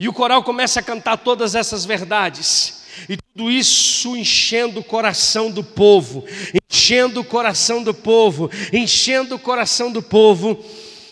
E 0.00 0.08
o 0.08 0.12
coral 0.12 0.42
começa 0.42 0.80
a 0.80 0.82
cantar 0.82 1.18
todas 1.18 1.54
essas 1.54 1.84
verdades. 1.84 2.84
E 3.08 3.16
tudo 3.16 3.50
isso 3.50 4.16
enchendo 4.16 4.80
o 4.80 4.84
coração 4.84 5.50
do 5.50 5.62
povo, 5.62 6.24
enchendo 6.70 7.20
o 7.20 7.24
coração 7.24 7.82
do 7.82 7.94
povo, 7.94 8.50
enchendo 8.72 9.36
o 9.36 9.38
coração 9.38 9.92
do 9.92 10.02
povo 10.02 10.64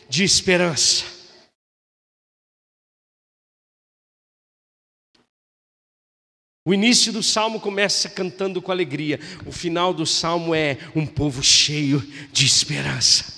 de 0.08 0.24
esperança. 0.24 1.13
O 6.66 6.72
início 6.72 7.12
do 7.12 7.22
salmo 7.22 7.60
começa 7.60 8.08
cantando 8.08 8.62
com 8.62 8.72
alegria, 8.72 9.20
o 9.44 9.52
final 9.52 9.92
do 9.92 10.06
salmo 10.06 10.54
é 10.54 10.78
um 10.96 11.04
povo 11.04 11.42
cheio 11.42 12.02
de 12.32 12.46
esperança. 12.46 13.34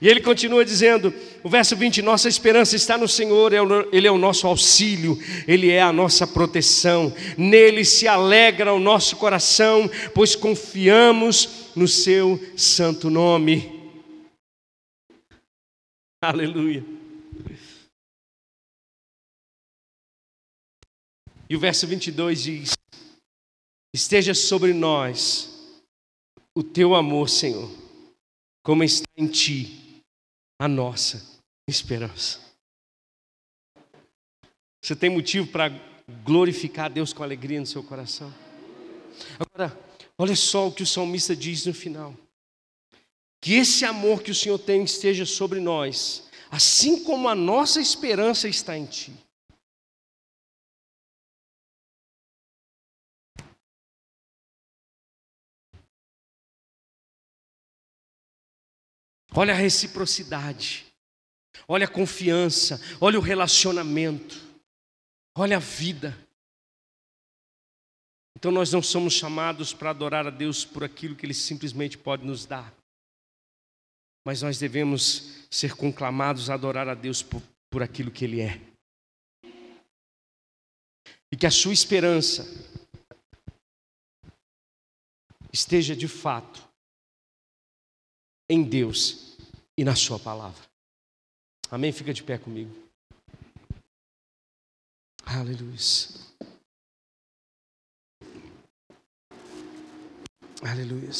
E 0.00 0.08
ele 0.08 0.20
continua 0.20 0.64
dizendo, 0.64 1.14
o 1.44 1.48
verso 1.48 1.76
20: 1.76 2.02
Nossa 2.02 2.28
esperança 2.28 2.74
está 2.74 2.98
no 2.98 3.06
Senhor, 3.06 3.52
é 3.52 3.58
Ele 3.92 4.08
é 4.08 4.10
o 4.10 4.18
nosso 4.18 4.48
auxílio, 4.48 5.16
Ele 5.46 5.70
é 5.70 5.80
a 5.80 5.92
nossa 5.92 6.26
proteção, 6.26 7.14
nele 7.36 7.84
se 7.84 8.08
alegra 8.08 8.72
o 8.72 8.80
nosso 8.80 9.16
coração, 9.16 9.88
pois 10.12 10.34
confiamos 10.34 11.70
no 11.76 11.86
Seu 11.86 12.40
santo 12.56 13.08
nome. 13.08 13.78
Aleluia. 16.20 16.97
E 21.50 21.56
o 21.56 21.60
verso 21.60 21.86
22 21.86 22.42
diz: 22.42 22.72
Esteja 23.94 24.34
sobre 24.34 24.72
nós 24.72 25.80
o 26.54 26.62
teu 26.62 26.94
amor, 26.94 27.28
Senhor, 27.28 27.70
como 28.62 28.84
está 28.84 29.06
em 29.16 29.26
ti 29.26 30.02
a 30.60 30.68
nossa 30.68 31.24
esperança. 31.68 32.40
Você 34.82 34.94
tem 34.94 35.10
motivo 35.10 35.48
para 35.48 35.68
glorificar 36.24 36.86
a 36.86 36.88
Deus 36.88 37.12
com 37.12 37.22
alegria 37.22 37.60
no 37.60 37.66
seu 37.66 37.82
coração? 37.82 38.32
Agora, 39.38 39.76
olha 40.18 40.36
só 40.36 40.68
o 40.68 40.72
que 40.72 40.82
o 40.82 40.86
salmista 40.86 41.34
diz 41.34 41.64
no 41.64 41.72
final: 41.72 42.14
que 43.40 43.54
esse 43.54 43.84
amor 43.84 44.22
que 44.22 44.30
o 44.30 44.34
Senhor 44.34 44.58
tem 44.58 44.82
esteja 44.82 45.24
sobre 45.24 45.60
nós, 45.60 46.28
assim 46.50 47.04
como 47.04 47.28
a 47.28 47.34
nossa 47.34 47.80
esperança 47.80 48.48
está 48.48 48.76
em 48.76 48.84
ti. 48.84 49.12
Olha 59.40 59.54
a 59.54 59.56
reciprocidade, 59.56 60.84
olha 61.68 61.86
a 61.86 61.88
confiança, 61.88 62.80
olha 63.00 63.20
o 63.20 63.22
relacionamento, 63.22 64.34
olha 65.32 65.58
a 65.58 65.60
vida. 65.60 66.18
Então 68.36 68.50
nós 68.50 68.72
não 68.72 68.82
somos 68.82 69.12
chamados 69.12 69.72
para 69.72 69.90
adorar 69.90 70.26
a 70.26 70.30
Deus 70.30 70.64
por 70.64 70.82
aquilo 70.82 71.14
que 71.14 71.24
Ele 71.24 71.34
simplesmente 71.34 71.96
pode 71.96 72.26
nos 72.26 72.46
dar, 72.46 72.74
mas 74.26 74.42
nós 74.42 74.58
devemos 74.58 75.46
ser 75.48 75.76
conclamados 75.76 76.50
a 76.50 76.54
adorar 76.54 76.88
a 76.88 76.94
Deus 76.94 77.22
por, 77.22 77.40
por 77.70 77.80
aquilo 77.80 78.10
que 78.10 78.24
Ele 78.24 78.40
é. 78.40 78.60
E 81.30 81.36
que 81.36 81.46
a 81.46 81.50
sua 81.52 81.72
esperança 81.72 82.44
esteja 85.52 85.94
de 85.94 86.08
fato 86.08 86.68
em 88.50 88.64
Deus 88.64 89.27
e 89.78 89.84
na 89.84 89.94
Sua 89.94 90.18
palavra. 90.18 90.68
Amém? 91.70 91.92
Fica 91.92 92.12
de 92.12 92.24
pé 92.24 92.36
comigo. 92.36 92.74
Aleluia. 95.24 95.78
Aleluia. 100.68 101.10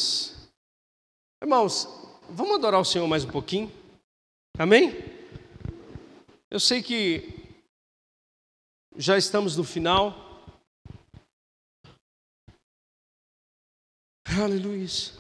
Irmãos, 1.41 1.87
vamos 2.29 2.57
adorar 2.57 2.81
o 2.81 2.85
Senhor 2.85 3.07
mais 3.07 3.25
um 3.25 3.31
pouquinho? 3.31 3.71
Amém? 4.59 4.91
Eu 6.51 6.59
sei 6.59 6.83
que 6.83 7.63
já 8.97 9.17
estamos 9.17 9.57
no 9.57 9.63
final. 9.63 10.13
Aleluia. 14.27 15.18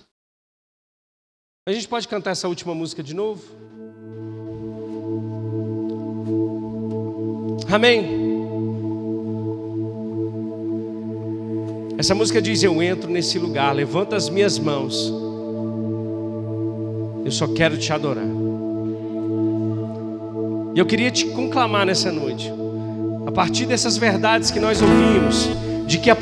A 1.68 1.72
gente 1.72 1.86
pode 1.86 2.08
cantar 2.08 2.30
essa 2.30 2.48
última 2.48 2.74
música 2.74 3.02
de 3.02 3.12
novo? 3.12 3.42
Amém. 7.70 8.08
Essa 11.98 12.14
música 12.14 12.40
diz: 12.40 12.62
Eu 12.62 12.82
entro 12.82 13.10
nesse 13.10 13.38
lugar, 13.38 13.74
levanta 13.74 14.16
as 14.16 14.30
minhas 14.30 14.58
mãos. 14.58 15.12
Eu 17.22 17.30
só 17.30 17.46
quero 17.46 17.76
te 17.76 17.92
adorar. 17.92 18.24
E 20.74 20.78
eu 20.78 20.86
queria 20.86 21.10
te 21.10 21.26
conclamar 21.26 21.84
nessa 21.84 22.10
noite, 22.10 22.50
a 23.26 23.30
partir 23.30 23.66
dessas 23.66 23.98
verdades 23.98 24.50
que 24.50 24.58
nós 24.58 24.80
ouvimos, 24.80 25.50
de 25.86 25.98
que 25.98 26.08
a 26.08 26.16